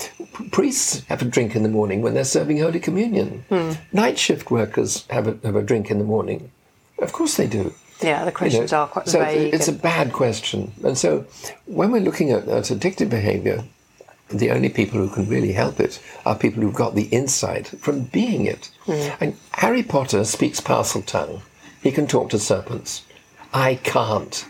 priests 0.50 1.04
have 1.08 1.22
a 1.22 1.24
drink 1.24 1.54
in 1.54 1.62
the 1.62 1.68
morning 1.68 2.02
when 2.02 2.14
they're 2.14 2.24
serving 2.24 2.58
Holy 2.58 2.80
Communion. 2.80 3.44
Hmm. 3.48 3.72
Night 3.92 4.18
shift 4.18 4.50
workers 4.50 5.06
have 5.10 5.26
a, 5.28 5.38
have 5.46 5.56
a 5.56 5.62
drink 5.62 5.90
in 5.90 5.98
the 5.98 6.04
morning. 6.04 6.50
Of 6.98 7.12
course 7.12 7.36
they 7.36 7.46
do. 7.46 7.72
yeah. 8.02 8.24
The 8.24 8.48
You 8.48 8.66
know, 8.66 8.76
are 8.76 8.88
quite 8.88 9.08
so 9.08 9.20
vague. 9.20 9.54
it's 9.54 9.68
a 9.68 9.72
bad 9.72 10.12
question. 10.12 10.72
And 10.84 10.98
so 10.98 11.26
when 11.66 11.92
we're 11.92 12.00
looking 12.00 12.32
at, 12.32 12.48
at 12.48 12.64
addictive 12.64 13.08
behavior, 13.10 13.64
the 14.30 14.50
only 14.50 14.68
people 14.68 14.98
who 14.98 15.08
can 15.08 15.28
really 15.28 15.52
help 15.52 15.80
it 15.80 16.02
are 16.26 16.34
people 16.36 16.62
who've 16.62 16.74
got 16.74 16.94
the 16.94 17.04
insight 17.04 17.68
from 17.68 18.02
being 18.04 18.46
it. 18.46 18.70
Hmm. 18.84 19.08
And 19.20 19.36
Harry 19.52 19.82
Potter 19.82 20.24
speaks 20.24 20.60
Parseltongue. 20.60 21.40
He 21.82 21.92
can 21.92 22.06
talk 22.06 22.30
to 22.30 22.38
serpents. 22.38 23.04
I 23.54 23.76
can't. 23.76 24.44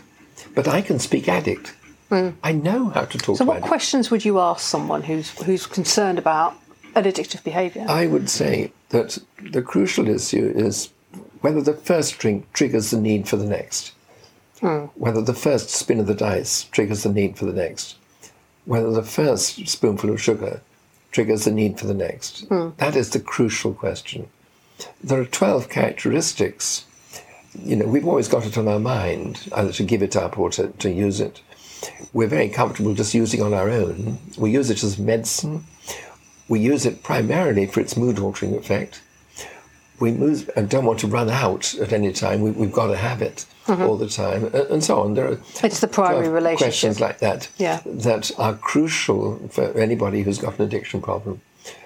But 0.55 0.67
I 0.67 0.81
can 0.81 0.99
speak 0.99 1.29
addict. 1.29 1.75
Hmm. 2.09 2.29
I 2.43 2.51
know 2.53 2.89
how 2.89 3.05
to 3.05 3.17
talk 3.17 3.37
So, 3.37 3.43
to 3.43 3.47
what 3.47 3.57
addict. 3.57 3.67
questions 3.67 4.09
would 4.11 4.25
you 4.25 4.39
ask 4.39 4.61
someone 4.67 5.03
who's 5.03 5.29
who's 5.43 5.65
concerned 5.67 6.17
about 6.17 6.55
an 6.95 7.03
addictive 7.03 7.43
behaviour? 7.43 7.85
I 7.87 8.07
would 8.07 8.29
say 8.29 8.71
that 8.89 9.19
the 9.51 9.61
crucial 9.61 10.07
issue 10.09 10.51
is 10.55 10.89
whether 11.41 11.61
the 11.61 11.73
first 11.73 12.17
drink 12.17 12.51
triggers 12.53 12.89
the 12.91 12.99
need 12.99 13.27
for 13.27 13.37
the 13.37 13.45
next, 13.45 13.93
hmm. 14.59 14.85
whether 14.95 15.21
the 15.21 15.33
first 15.35 15.69
spin 15.69 15.99
of 15.99 16.07
the 16.07 16.15
dice 16.15 16.63
triggers 16.65 17.03
the 17.03 17.13
need 17.13 17.37
for 17.37 17.45
the 17.45 17.53
next, 17.53 17.95
whether 18.65 18.91
the 18.91 19.03
first 19.03 19.67
spoonful 19.67 20.09
of 20.09 20.21
sugar 20.21 20.61
triggers 21.11 21.45
the 21.45 21.51
need 21.51 21.79
for 21.79 21.85
the 21.87 21.93
next. 21.93 22.45
Hmm. 22.47 22.69
That 22.77 22.95
is 22.95 23.11
the 23.11 23.19
crucial 23.19 23.73
question. 23.73 24.27
There 25.03 25.19
are 25.19 25.25
12 25.25 25.69
characteristics. 25.69 26.85
You 27.63 27.75
know, 27.75 27.85
we've 27.87 28.07
always 28.07 28.27
got 28.27 28.45
it 28.45 28.57
on 28.57 28.67
our 28.67 28.79
mind, 28.79 29.49
either 29.53 29.73
to 29.73 29.83
give 29.83 30.01
it 30.01 30.15
up 30.15 30.37
or 30.39 30.49
to, 30.51 30.67
to 30.67 30.89
use 30.89 31.19
it. 31.19 31.41
We're 32.13 32.27
very 32.27 32.49
comfortable 32.49 32.93
just 32.93 33.13
using 33.13 33.41
on 33.41 33.53
our 33.53 33.69
own. 33.69 34.17
We 34.37 34.51
use 34.51 34.69
it 34.69 34.83
as 34.83 34.97
medicine. 34.97 35.65
We 36.47 36.59
use 36.59 36.85
it 36.85 37.03
primarily 37.03 37.65
for 37.67 37.79
its 37.79 37.95
mood 37.95 38.19
altering 38.19 38.55
effect. 38.55 39.01
We 39.99 40.11
move 40.11 40.49
and 40.55 40.69
don't 40.69 40.85
want 40.85 40.99
to 41.01 41.07
run 41.07 41.29
out 41.29 41.75
at 41.75 41.91
any 41.91 42.11
time. 42.13 42.41
We, 42.41 42.51
we've 42.51 42.71
got 42.71 42.87
to 42.87 42.95
have 42.97 43.21
it. 43.21 43.45
all 43.67 43.97
the 43.97 44.07
time, 44.09 44.45
and, 44.45 44.55
and 44.55 44.83
so 44.83 44.99
on. 45.01 45.13
There 45.13 45.27
are 45.33 45.37
It's 45.63 45.79
the 45.79 45.87
primary 45.87 46.21
12 46.23 46.33
relationship. 46.33 46.65
questions 46.65 46.99
like 46.99 47.19
that 47.19 47.49
Yeah. 47.59 47.81
that 47.85 48.31
are 48.39 48.55
crucial 48.55 49.37
for 49.49 49.65
anybody 49.77 50.23
who's 50.23 50.39
got 50.39 50.57
an 50.57 50.65
addiction 50.65 51.01
problem. 51.01 51.41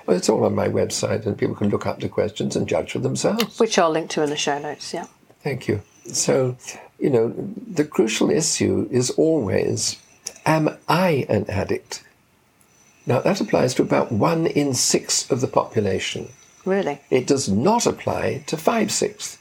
Well, 0.05 0.15
it's 0.15 0.29
all 0.29 0.45
on 0.45 0.55
my 0.55 0.69
website, 0.69 1.25
and 1.25 1.37
people 1.37 1.55
can 1.55 1.69
look 1.69 1.85
up 1.85 1.99
the 1.99 2.07
questions 2.07 2.55
and 2.55 2.69
judge 2.69 2.93
for 2.93 2.99
themselves. 2.99 3.59
Which 3.59 3.77
I'll 3.77 3.89
link 3.89 4.09
to 4.11 4.21
in 4.23 4.29
the 4.29 4.37
show 4.37 4.57
notes, 4.59 4.93
yeah. 4.93 5.07
Thank 5.41 5.67
you. 5.67 5.81
So, 6.11 6.57
you 6.99 7.09
know, 7.09 7.33
the 7.71 7.85
crucial 7.85 8.29
issue 8.29 8.87
is 8.91 9.09
always 9.11 9.97
Am 10.45 10.77
I 10.89 11.25
an 11.29 11.49
addict? 11.49 12.03
Now, 13.05 13.19
that 13.19 13.41
applies 13.41 13.73
to 13.75 13.81
about 13.81 14.11
one 14.11 14.45
in 14.45 14.73
six 14.73 15.29
of 15.29 15.41
the 15.41 15.47
population. 15.47 16.29
Really? 16.65 16.99
It 17.09 17.27
does 17.27 17.49
not 17.49 17.85
apply 17.85 18.43
to 18.47 18.57
five 18.57 18.91
sixths. 18.91 19.37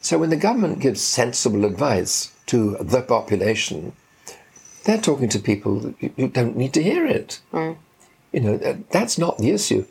So, 0.00 0.18
when 0.18 0.30
the 0.30 0.36
government 0.36 0.80
gives 0.80 1.00
sensible 1.00 1.64
advice 1.64 2.32
to 2.46 2.76
the 2.80 3.02
population, 3.02 3.92
they're 4.84 5.00
talking 5.00 5.28
to 5.30 5.38
people 5.38 5.94
who 6.16 6.28
don't 6.28 6.56
need 6.56 6.72
to 6.74 6.82
hear 6.82 7.06
it. 7.06 7.40
Hmm. 7.50 7.72
You 8.32 8.40
know, 8.40 8.56
that's 8.90 9.18
not 9.18 9.38
the 9.38 9.50
issue. 9.50 9.86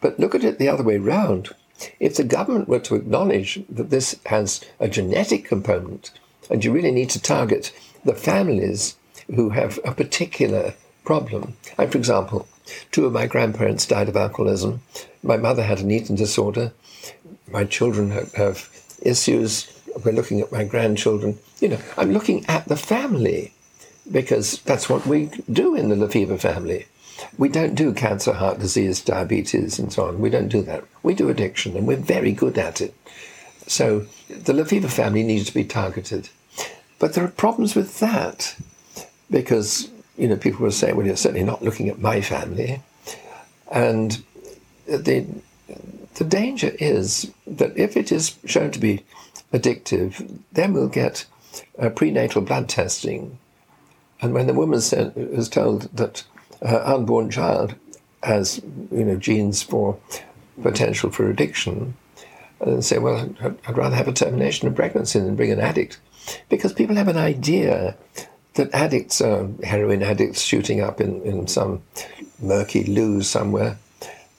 But 0.00 0.18
look 0.18 0.34
at 0.34 0.44
it 0.44 0.58
the 0.58 0.68
other 0.68 0.82
way 0.82 0.98
round. 0.98 1.50
If 1.98 2.16
the 2.16 2.24
government 2.24 2.68
were 2.68 2.80
to 2.80 2.94
acknowledge 2.94 3.60
that 3.68 3.90
this 3.90 4.18
has 4.26 4.64
a 4.78 4.88
genetic 4.88 5.44
component, 5.44 6.10
and 6.50 6.64
you 6.64 6.72
really 6.72 6.92
need 6.92 7.10
to 7.10 7.20
target 7.20 7.72
the 8.04 8.14
families 8.14 8.96
who 9.34 9.50
have 9.50 9.78
a 9.84 9.92
particular 9.92 10.74
problem. 11.04 11.56
And 11.78 11.90
for 11.90 11.98
example, 11.98 12.46
two 12.90 13.06
of 13.06 13.12
my 13.12 13.26
grandparents 13.26 13.86
died 13.86 14.08
of 14.08 14.16
alcoholism. 14.16 14.82
My 15.22 15.36
mother 15.36 15.62
had 15.62 15.80
an 15.80 15.90
eating 15.90 16.16
disorder. 16.16 16.72
My 17.50 17.64
children 17.64 18.10
have, 18.10 18.70
issues. 19.02 19.70
We're 20.04 20.12
looking 20.12 20.40
at 20.40 20.50
my 20.50 20.64
grandchildren. 20.64 21.38
You 21.60 21.68
know, 21.68 21.78
I'm 21.98 22.12
looking 22.12 22.44
at 22.46 22.66
the 22.66 22.76
family 22.76 23.52
because 24.10 24.60
that's 24.62 24.88
what 24.88 25.06
we 25.06 25.30
do 25.50 25.74
in 25.74 25.88
the 25.88 25.96
Lefever 25.96 26.38
family. 26.38 26.86
We 27.38 27.48
don't 27.48 27.74
do 27.74 27.92
cancer, 27.92 28.32
heart 28.32 28.58
disease, 28.58 29.00
diabetes, 29.00 29.78
and 29.78 29.92
so 29.92 30.08
on. 30.08 30.20
We 30.20 30.30
don't 30.30 30.48
do 30.48 30.62
that. 30.62 30.84
We 31.02 31.14
do 31.14 31.28
addiction, 31.28 31.76
and 31.76 31.86
we're 31.86 31.96
very 31.96 32.32
good 32.32 32.58
at 32.58 32.80
it. 32.80 32.94
So 33.66 34.06
the 34.28 34.52
Lefever 34.52 34.88
family 34.88 35.22
needs 35.22 35.46
to 35.46 35.54
be 35.54 35.64
targeted. 35.64 36.28
But 36.98 37.14
there 37.14 37.24
are 37.24 37.28
problems 37.28 37.74
with 37.74 38.00
that 38.00 38.56
because, 39.30 39.90
you 40.16 40.28
know, 40.28 40.36
people 40.36 40.62
will 40.62 40.70
say, 40.70 40.92
well, 40.92 41.06
you're 41.06 41.16
certainly 41.16 41.44
not 41.44 41.62
looking 41.62 41.88
at 41.88 41.98
my 41.98 42.20
family. 42.20 42.82
And 43.70 44.22
the, 44.86 45.26
the 46.14 46.24
danger 46.24 46.72
is 46.78 47.32
that 47.46 47.76
if 47.76 47.96
it 47.96 48.12
is 48.12 48.36
shown 48.44 48.70
to 48.72 48.78
be 48.78 49.04
addictive, 49.52 50.40
then 50.52 50.72
we'll 50.72 50.88
get 50.88 51.26
uh, 51.78 51.88
prenatal 51.88 52.42
blood 52.42 52.68
testing. 52.68 53.38
And 54.20 54.34
when 54.34 54.46
the 54.46 54.54
woman 54.54 54.78
is 54.78 55.48
told 55.48 55.82
that 55.96 56.24
her 56.64 56.82
unborn 56.84 57.30
child 57.30 57.74
has, 58.22 58.60
you 58.90 59.04
know, 59.04 59.16
genes 59.16 59.62
for 59.62 59.98
potential 60.62 61.10
for 61.10 61.28
addiction, 61.28 61.94
and 62.60 62.84
say, 62.84 62.98
well, 62.98 63.28
I'd, 63.42 63.76
rather 63.76 63.96
have 63.96 64.08
a 64.08 64.12
termination 64.12 64.68
of 64.68 64.74
pregnancy 64.74 65.18
than 65.18 65.36
bring 65.36 65.52
an 65.52 65.60
addict. 65.60 65.98
Because 66.48 66.72
people 66.72 66.96
have 66.96 67.08
an 67.08 67.18
idea 67.18 67.96
that 68.54 68.72
addicts 68.72 69.20
are 69.20 69.48
heroin 69.62 70.02
addicts 70.02 70.40
shooting 70.40 70.80
up 70.80 71.00
in, 71.00 71.22
in 71.22 71.46
some 71.46 71.82
murky 72.40 72.84
loo 72.84 73.22
somewhere. 73.22 73.78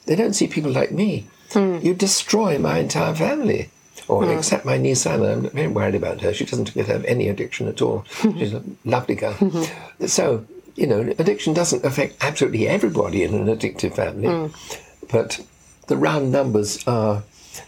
They 0.06 0.16
don't 0.16 0.34
see 0.34 0.48
people 0.48 0.72
like 0.72 0.92
me. 0.92 1.28
Hmm. 1.52 1.80
You 1.82 1.94
destroy 1.94 2.58
my 2.58 2.80
entire 2.80 3.14
family. 3.14 3.70
Or 4.08 4.26
hmm. 4.26 4.32
except 4.32 4.66
my 4.66 4.78
niece 4.78 5.06
Anna, 5.06 5.34
I'm 5.34 5.50
very 5.50 5.68
worried 5.68 5.96
about 5.96 6.22
her. 6.22 6.34
She 6.34 6.46
doesn't 6.46 6.70
have 6.70 7.06
any 7.06 7.28
addiction 7.28 7.68
at 7.68 7.82
all. 7.82 8.06
Hmm. 8.10 8.38
She's 8.38 8.54
a 8.54 8.64
lovely 8.84 9.16
girl. 9.16 9.36
So, 10.08 10.46
you 10.76 10.88
know, 10.88 11.00
addiction 11.18 11.54
doesn't 11.54 11.86
affect 11.86 12.18
absolutely 12.22 12.68
everybody 12.68 13.24
in 13.24 13.34
an 13.34 13.48
addictive 13.48 13.96
family. 13.96 14.28
Mm. 14.28 14.80
But 15.12 15.46
the 15.88 15.98
round 15.98 16.32
numbers 16.32 16.86
are 16.88 17.24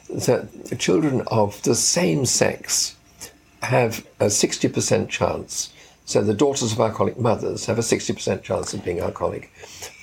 that 0.09 0.77
children 0.79 1.21
of 1.27 1.61
the 1.63 1.75
same 1.75 2.25
sex 2.25 2.95
have 3.61 4.05
a 4.19 4.25
60% 4.25 5.09
chance. 5.09 5.73
So 6.05 6.21
the 6.21 6.33
daughters 6.33 6.71
of 6.71 6.79
alcoholic 6.79 7.19
mothers 7.19 7.65
have 7.65 7.77
a 7.77 7.81
60% 7.81 8.41
chance 8.43 8.73
of 8.73 8.83
being 8.83 8.99
alcoholic. 8.99 9.51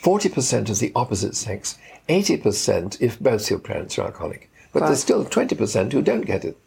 40% 0.02 0.68
of 0.70 0.78
the 0.78 0.92
opposite 0.94 1.34
sex, 1.34 1.78
80% 2.08 3.00
if 3.00 3.18
both 3.18 3.48
your 3.48 3.58
parents 3.58 3.98
are 3.98 4.06
alcoholic. 4.06 4.50
But 4.72 4.82
Right. 4.82 4.88
there's 4.88 5.00
still 5.00 5.24
20% 5.24 5.92
who 5.92 6.02
don't 6.02 6.26
get 6.26 6.44
it. 6.44 6.58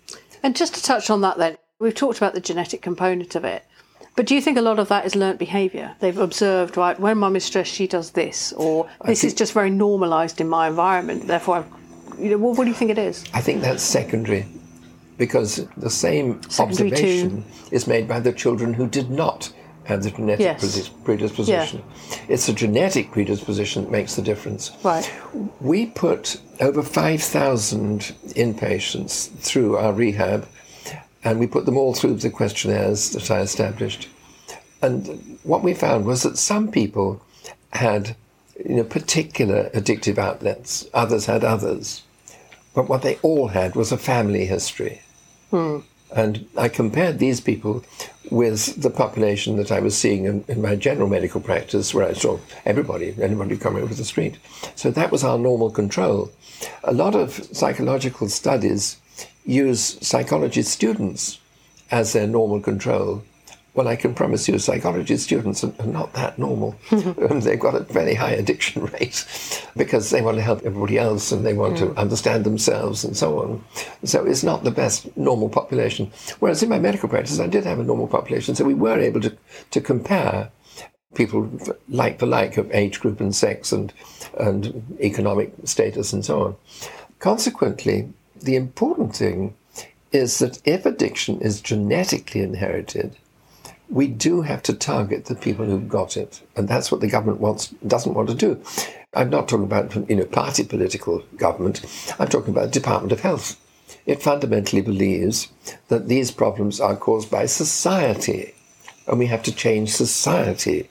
And 0.41 0.56
just 0.56 0.73
to 0.76 0.84
touch 0.84 1.10
on 1.10 1.21
that 1.21 1.38
then, 1.38 1.58
we've 1.80 1.93
talked 1.93 2.17
about 2.17 2.34
the 2.34 2.41
genetic 2.41 2.82
component 2.82 3.36
of 3.36 3.43
it. 3.43 3.63
But 4.17 4.25
do 4.25 4.34
you 4.34 4.41
think 4.41 4.58
a 4.58 4.62
lot 4.63 4.80
of 4.80 4.88
that 4.89 5.06
is 5.06 5.15
learnt 5.15 5.38
behaviour? 5.38 5.95
They've 5.99 6.17
observed, 6.17 6.75
right, 6.75 6.99
when 6.99 7.19
mum 7.19 7.36
is 7.36 7.45
stressed, 7.45 7.71
she 7.71 7.86
does 7.86 8.12
this, 8.12 8.51
or 8.53 8.89
this 9.06 9.23
is 9.23 9.34
just 9.36 9.53
very 9.53 9.69
normalised 9.69 10.41
in 10.41 10.49
my 10.49 10.67
environment, 10.67 11.27
therefore, 11.27 11.58
I've, 11.58 12.19
you 12.19 12.32
know, 12.32 12.38
what, 12.39 12.58
what 12.58 12.63
do 12.63 12.71
you 12.71 12.75
think 12.75 12.89
it 12.89 12.97
is? 12.97 13.23
I 13.32 13.41
think 13.41 13.62
that's 13.62 13.84
secondary 13.84 14.47
because 15.19 15.67
the 15.77 15.89
same 15.91 16.41
Secondary 16.49 16.89
to- 16.89 16.95
observation 16.95 17.45
is 17.71 17.86
made 17.86 18.08
by 18.08 18.19
the 18.19 18.34
children 18.34 18.73
who 18.73 18.88
did 18.88 19.12
not 19.12 19.53
have 19.84 20.01
the 20.01 20.10
genetic 20.10 20.39
Yes. 20.43 20.63
predis- 20.63 21.03
predisposition. 21.03 21.84
It's 22.27 22.47
the 22.47 22.53
genetic 22.53 23.12
predisposition 23.12 23.84
that 23.84 23.91
makes 23.91 24.15
the 24.15 24.23
difference. 24.23 24.71
Right. 24.84 25.10
We 25.62 25.86
put 25.86 26.41
over 26.60 26.82
5,000 26.82 28.13
inpatients 28.36 29.30
through 29.39 29.77
our 29.77 29.93
rehab 29.93 30.47
and 31.28 31.40
we 31.40 31.48
put 31.48 31.66
them 31.66 31.78
all 31.78 31.94
through 31.94 32.16
the 32.16 32.30
questionnaires 32.30 33.10
that 33.10 33.30
I 33.30 33.42
established. 33.42 34.08
And 34.82 35.38
what 35.44 35.62
we 35.62 35.74
found 35.74 36.06
was 36.06 36.24
that 36.24 36.38
some 36.38 36.72
people 36.72 37.22
had 37.74 38.16
you 38.66 38.76
know, 38.76 38.84
particular 38.86 39.70
addictive 39.72 40.18
outlets, 40.18 40.88
others 40.94 41.26
had 41.26 41.44
others. 41.44 42.04
But 42.74 42.88
what 42.88 43.02
they 43.02 43.18
all 43.24 43.50
had 43.50 43.76
was 43.76 43.92
a 43.92 43.98
family 43.98 44.46
history. 44.46 45.02
Hmm. 45.52 45.80
And 46.16 46.48
I 46.58 46.70
compared 46.70 47.20
these 47.20 47.42
people 47.42 47.84
with 48.32 48.82
the 48.82 48.90
population 48.90 49.58
that 49.58 49.72
I 49.72 49.82
was 49.82 49.98
seeing 49.98 50.24
in, 50.24 50.46
in 50.48 50.62
my 50.62 50.78
general 50.78 51.10
medical 51.10 51.42
practice, 51.42 51.94
where 51.94 52.08
I 52.08 52.13
saw 52.13 52.40
everybody, 52.66 53.13
anybody 53.22 53.58
coming 53.58 53.84
over 53.84 53.94
the 53.94 54.06
street. 54.06 54.38
So 54.76 54.92
that 54.92 55.12
was 55.12 55.26
our 55.26 55.38
normal 55.38 55.72
control. 55.72 56.32
A 56.86 56.94
lot 56.94 57.16
of 57.16 57.34
psychological 57.52 58.30
studies 58.30 58.98
use 59.48 59.98
psychology 60.06 60.62
students 60.62 61.40
as 61.90 62.14
their 62.14 62.28
normal 62.28 62.60
control. 62.60 63.24
Well, 63.74 63.88
I 63.88 63.96
can 63.96 64.14
promise 64.14 64.48
you, 64.48 64.58
psychology 64.58 65.18
students 65.18 65.64
are 65.64 65.72
not 65.86 66.14
that 66.14 66.38
normal. 66.38 66.76
They've 66.92 67.60
got 67.60 67.76
a 67.76 67.82
very 67.82 68.16
high 68.16 68.32
addiction 68.32 68.84
rate 69.00 69.26
because 69.78 70.10
they 70.10 70.22
want 70.22 70.38
to 70.38 70.44
help 70.44 70.64
everybody 70.64 70.98
else 70.98 71.32
and 71.32 71.46
they 71.46 71.54
want 71.54 71.78
to 71.78 71.94
understand 71.96 72.44
themselves 72.44 73.04
and 73.04 73.16
so 73.16 73.40
on. 73.42 73.64
So 74.04 74.26
it's 74.26 74.44
not 74.44 74.64
the 74.64 74.72
best 74.72 75.16
normal 75.16 75.50
population. 75.50 76.12
Whereas 76.40 76.62
in 76.62 76.70
my 76.70 76.80
medical 76.80 77.08
practice, 77.08 77.40
I 77.40 77.48
did 77.48 77.66
have 77.66 77.80
a 77.80 77.84
normal 77.84 78.08
population, 78.08 78.56
so 78.56 78.66
we 78.66 78.74
were 78.74 79.00
able 79.00 79.22
to, 79.22 79.38
to 79.72 79.80
compare 79.80 80.52
people 81.14 81.50
like 81.88 82.20
for 82.20 82.26
like 82.26 82.58
of 82.58 82.70
age 82.72 83.00
group 83.00 83.22
and 83.22 83.34
sex 83.34 83.72
and, 83.72 83.94
and 84.40 84.98
economic 85.00 85.54
status 85.64 86.14
and 86.14 86.26
so 86.26 86.44
on. 86.44 86.56
Consequently, 87.20 88.12
the 88.41 88.56
important 88.56 89.15
thing 89.15 89.56
is 90.12 90.39
that 90.39 90.62
if 90.65 90.86
addiction 90.86 91.39
is 91.41 91.62
genetically 91.62 92.41
inherited, 92.41 93.17
we 93.89 94.08
do 94.08 94.41
have 94.41 94.62
to 94.63 94.73
target 94.73 95.26
the 95.26 95.36
people 95.36 95.65
who've 95.65 95.88
got 95.88 96.17
it, 96.17 96.41
and 96.56 96.67
that's 96.67 96.91
what 96.91 97.02
the 97.02 97.08
government 97.08 97.39
wants 97.39 97.67
doesn't 97.86 98.13
want 98.13 98.30
to 98.30 98.36
do. 98.36 98.62
I'm 99.13 99.30
not 99.30 99.47
talking 99.47 99.65
about 99.65 100.10
you 100.10 100.15
know 100.15 100.26
party 100.26 100.63
political 100.63 101.23
government. 101.38 101.86
I'm 102.19 102.28
talking 102.28 102.54
about 102.54 102.65
the 102.65 102.80
Department 102.80 103.12
of 103.12 103.21
Health. 103.21 103.56
It 104.06 104.21
fundamentally 104.21 104.82
believes 104.82 105.50
that 105.88 106.08
these 106.08 106.32
problems 106.32 106.82
are 106.82 106.95
caused 106.95 107.32
by 107.32 107.45
society, 107.45 108.53
and 109.07 109.20
we 109.20 109.28
have 109.28 109.43
to 109.43 109.55
change 109.55 109.91
society 109.91 110.89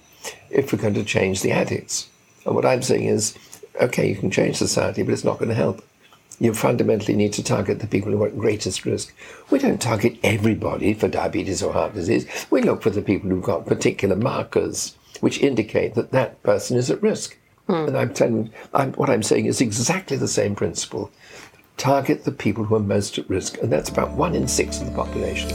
if 0.51 0.73
we're 0.73 0.81
going 0.81 0.95
to 0.95 1.05
change 1.05 1.43
the 1.43 1.53
addicts. 1.53 2.09
And 2.47 2.55
what 2.55 2.64
I'm 2.64 2.83
saying 2.83 3.05
is, 3.05 3.37
okay, 3.81 4.09
you 4.09 4.16
can 4.16 4.31
change 4.31 4.57
society, 4.57 5.03
but 5.03 5.12
it's 5.12 5.25
not 5.25 5.39
going 5.39 5.51
to 5.51 5.55
help 5.55 5.85
you 6.39 6.53
fundamentally 6.53 7.16
need 7.16 7.32
to 7.34 7.43
target 7.43 7.80
the 7.80 7.87
people 7.87 8.12
who 8.12 8.22
are 8.22 8.28
at 8.28 8.39
greatest 8.39 8.84
risk. 8.84 9.14
We 9.51 9.59
don't 9.59 9.80
target 9.80 10.18
everybody 10.22 10.95
for 10.95 11.09
diabetes 11.09 11.62
or 11.62 11.72
heart 11.72 11.95
disease. 11.95 12.26
We 12.51 12.62
look 12.62 12.82
for 12.82 12.91
the 12.91 13.03
people 13.03 13.30
who've 13.30 13.43
got 13.43 13.66
particular 13.66 14.16
markers 14.16 14.97
which 15.20 15.41
indicate 15.41 15.95
that 15.95 16.12
that 16.12 16.43
person 16.43 16.76
is 16.76 16.91
at 16.91 17.03
risk. 17.03 17.37
Hmm. 17.66 17.87
And 17.89 17.97
I'm 17.97 18.14
telling 18.14 18.51
I'm, 18.74 18.93
what 18.95 19.11
I'm 19.11 19.22
saying 19.22 19.47
is 19.47 19.61
exactly 19.61 20.16
the 20.16 20.28
same 20.28 20.55
principle. 20.55 21.11
Target 21.76 22.24
the 22.24 22.32
people 22.32 22.64
who 22.64 22.76
are 22.76 22.80
most 22.80 23.18
at 23.18 23.28
risk, 23.28 23.59
and 23.59 23.70
that's 23.70 23.91
about 23.91 24.12
one 24.12 24.34
in 24.34 24.49
six 24.49 24.80
of 24.80 24.87
the 24.87 24.93
population. 24.93 25.51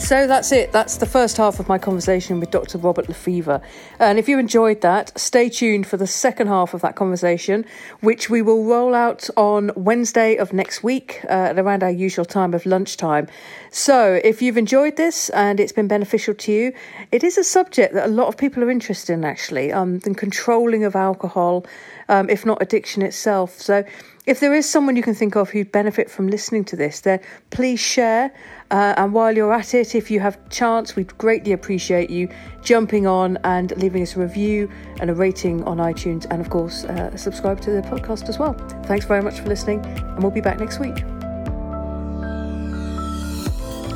So 0.00 0.26
that's 0.26 0.50
it. 0.50 0.72
That's 0.72 0.96
the 0.96 1.06
first 1.06 1.36
half 1.36 1.60
of 1.60 1.68
my 1.68 1.78
conversation 1.78 2.40
with 2.40 2.50
Dr. 2.50 2.78
Robert 2.78 3.06
Lefever. 3.06 3.60
And 4.00 4.18
if 4.18 4.28
you 4.28 4.40
enjoyed 4.40 4.80
that, 4.80 5.16
stay 5.16 5.48
tuned 5.48 5.86
for 5.86 5.98
the 5.98 6.06
second 6.06 6.48
half 6.48 6.74
of 6.74 6.80
that 6.80 6.96
conversation, 6.96 7.64
which 8.00 8.28
we 8.28 8.42
will 8.42 8.64
roll 8.64 8.94
out 8.94 9.28
on 9.36 9.70
Wednesday 9.76 10.34
of 10.36 10.52
next 10.52 10.82
week 10.82 11.20
uh, 11.26 11.50
at 11.50 11.58
around 11.60 11.84
our 11.84 11.90
usual 11.90 12.24
time 12.24 12.54
of 12.54 12.66
lunchtime. 12.66 13.28
So 13.70 14.20
if 14.24 14.42
you've 14.42 14.56
enjoyed 14.56 14.96
this 14.96 15.28
and 15.28 15.60
it's 15.60 15.70
been 15.72 15.86
beneficial 15.86 16.34
to 16.34 16.50
you, 16.50 16.72
it 17.12 17.22
is 17.22 17.38
a 17.38 17.44
subject 17.44 17.94
that 17.94 18.06
a 18.06 18.10
lot 18.10 18.26
of 18.26 18.36
people 18.36 18.64
are 18.64 18.70
interested 18.70 19.12
in 19.12 19.24
actually, 19.24 19.70
um, 19.70 20.00
the 20.00 20.14
controlling 20.14 20.82
of 20.82 20.96
alcohol, 20.96 21.64
um, 22.08 22.28
if 22.28 22.44
not 22.44 22.60
addiction 22.60 23.02
itself. 23.02 23.60
So 23.60 23.84
if 24.26 24.40
there 24.40 24.54
is 24.54 24.68
someone 24.68 24.96
you 24.96 25.02
can 25.02 25.14
think 25.14 25.36
of 25.36 25.50
who'd 25.50 25.72
benefit 25.72 26.10
from 26.10 26.28
listening 26.28 26.64
to 26.66 26.76
this, 26.76 27.00
then 27.00 27.20
please 27.50 27.80
share. 27.80 28.32
Uh, 28.70 28.94
and 28.96 29.12
while 29.12 29.36
you're 29.36 29.52
at 29.52 29.74
it, 29.74 29.96
if 29.96 30.10
you 30.10 30.20
have 30.20 30.38
chance, 30.48 30.94
we'd 30.94 31.16
greatly 31.18 31.52
appreciate 31.52 32.08
you 32.08 32.28
jumping 32.62 33.06
on 33.06 33.36
and 33.42 33.76
leaving 33.76 34.02
us 34.02 34.16
a 34.16 34.20
review 34.20 34.70
and 35.00 35.10
a 35.10 35.14
rating 35.14 35.64
on 35.64 35.78
iTunes, 35.78 36.26
and 36.30 36.40
of 36.40 36.50
course, 36.50 36.84
uh, 36.84 37.16
subscribe 37.16 37.60
to 37.60 37.70
the 37.70 37.82
podcast 37.82 38.28
as 38.28 38.38
well. 38.38 38.54
Thanks 38.84 39.06
very 39.06 39.22
much 39.22 39.40
for 39.40 39.48
listening, 39.48 39.84
and 39.84 40.22
we'll 40.22 40.30
be 40.30 40.40
back 40.40 40.60
next 40.60 40.78
week. 40.78 41.02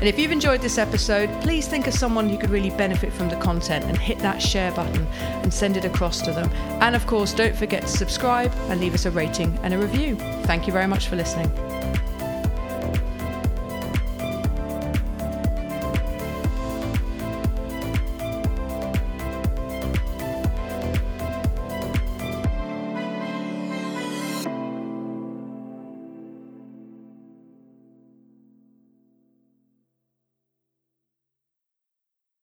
And 0.00 0.04
if 0.04 0.18
you've 0.18 0.32
enjoyed 0.32 0.60
this 0.60 0.78
episode, 0.78 1.28
please 1.42 1.66
think 1.66 1.86
of 1.86 1.94
someone 1.94 2.28
who 2.28 2.38
could 2.38 2.50
really 2.50 2.70
benefit 2.70 3.12
from 3.12 3.28
the 3.28 3.36
content 3.36 3.84
and 3.86 3.96
hit 3.96 4.18
that 4.20 4.40
share 4.40 4.70
button 4.72 5.06
and 5.42 5.52
send 5.52 5.76
it 5.76 5.84
across 5.84 6.20
to 6.22 6.32
them. 6.32 6.50
And 6.80 6.94
of 6.94 7.06
course, 7.06 7.32
don't 7.32 7.56
forget 7.56 7.82
to 7.82 7.88
subscribe 7.88 8.52
and 8.68 8.80
leave 8.80 8.94
us 8.94 9.06
a 9.06 9.10
rating 9.10 9.58
and 9.62 9.74
a 9.74 9.78
review. 9.78 10.16
Thank 10.44 10.66
you 10.66 10.72
very 10.72 10.86
much 10.86 11.08
for 11.08 11.16
listening. 11.16 11.77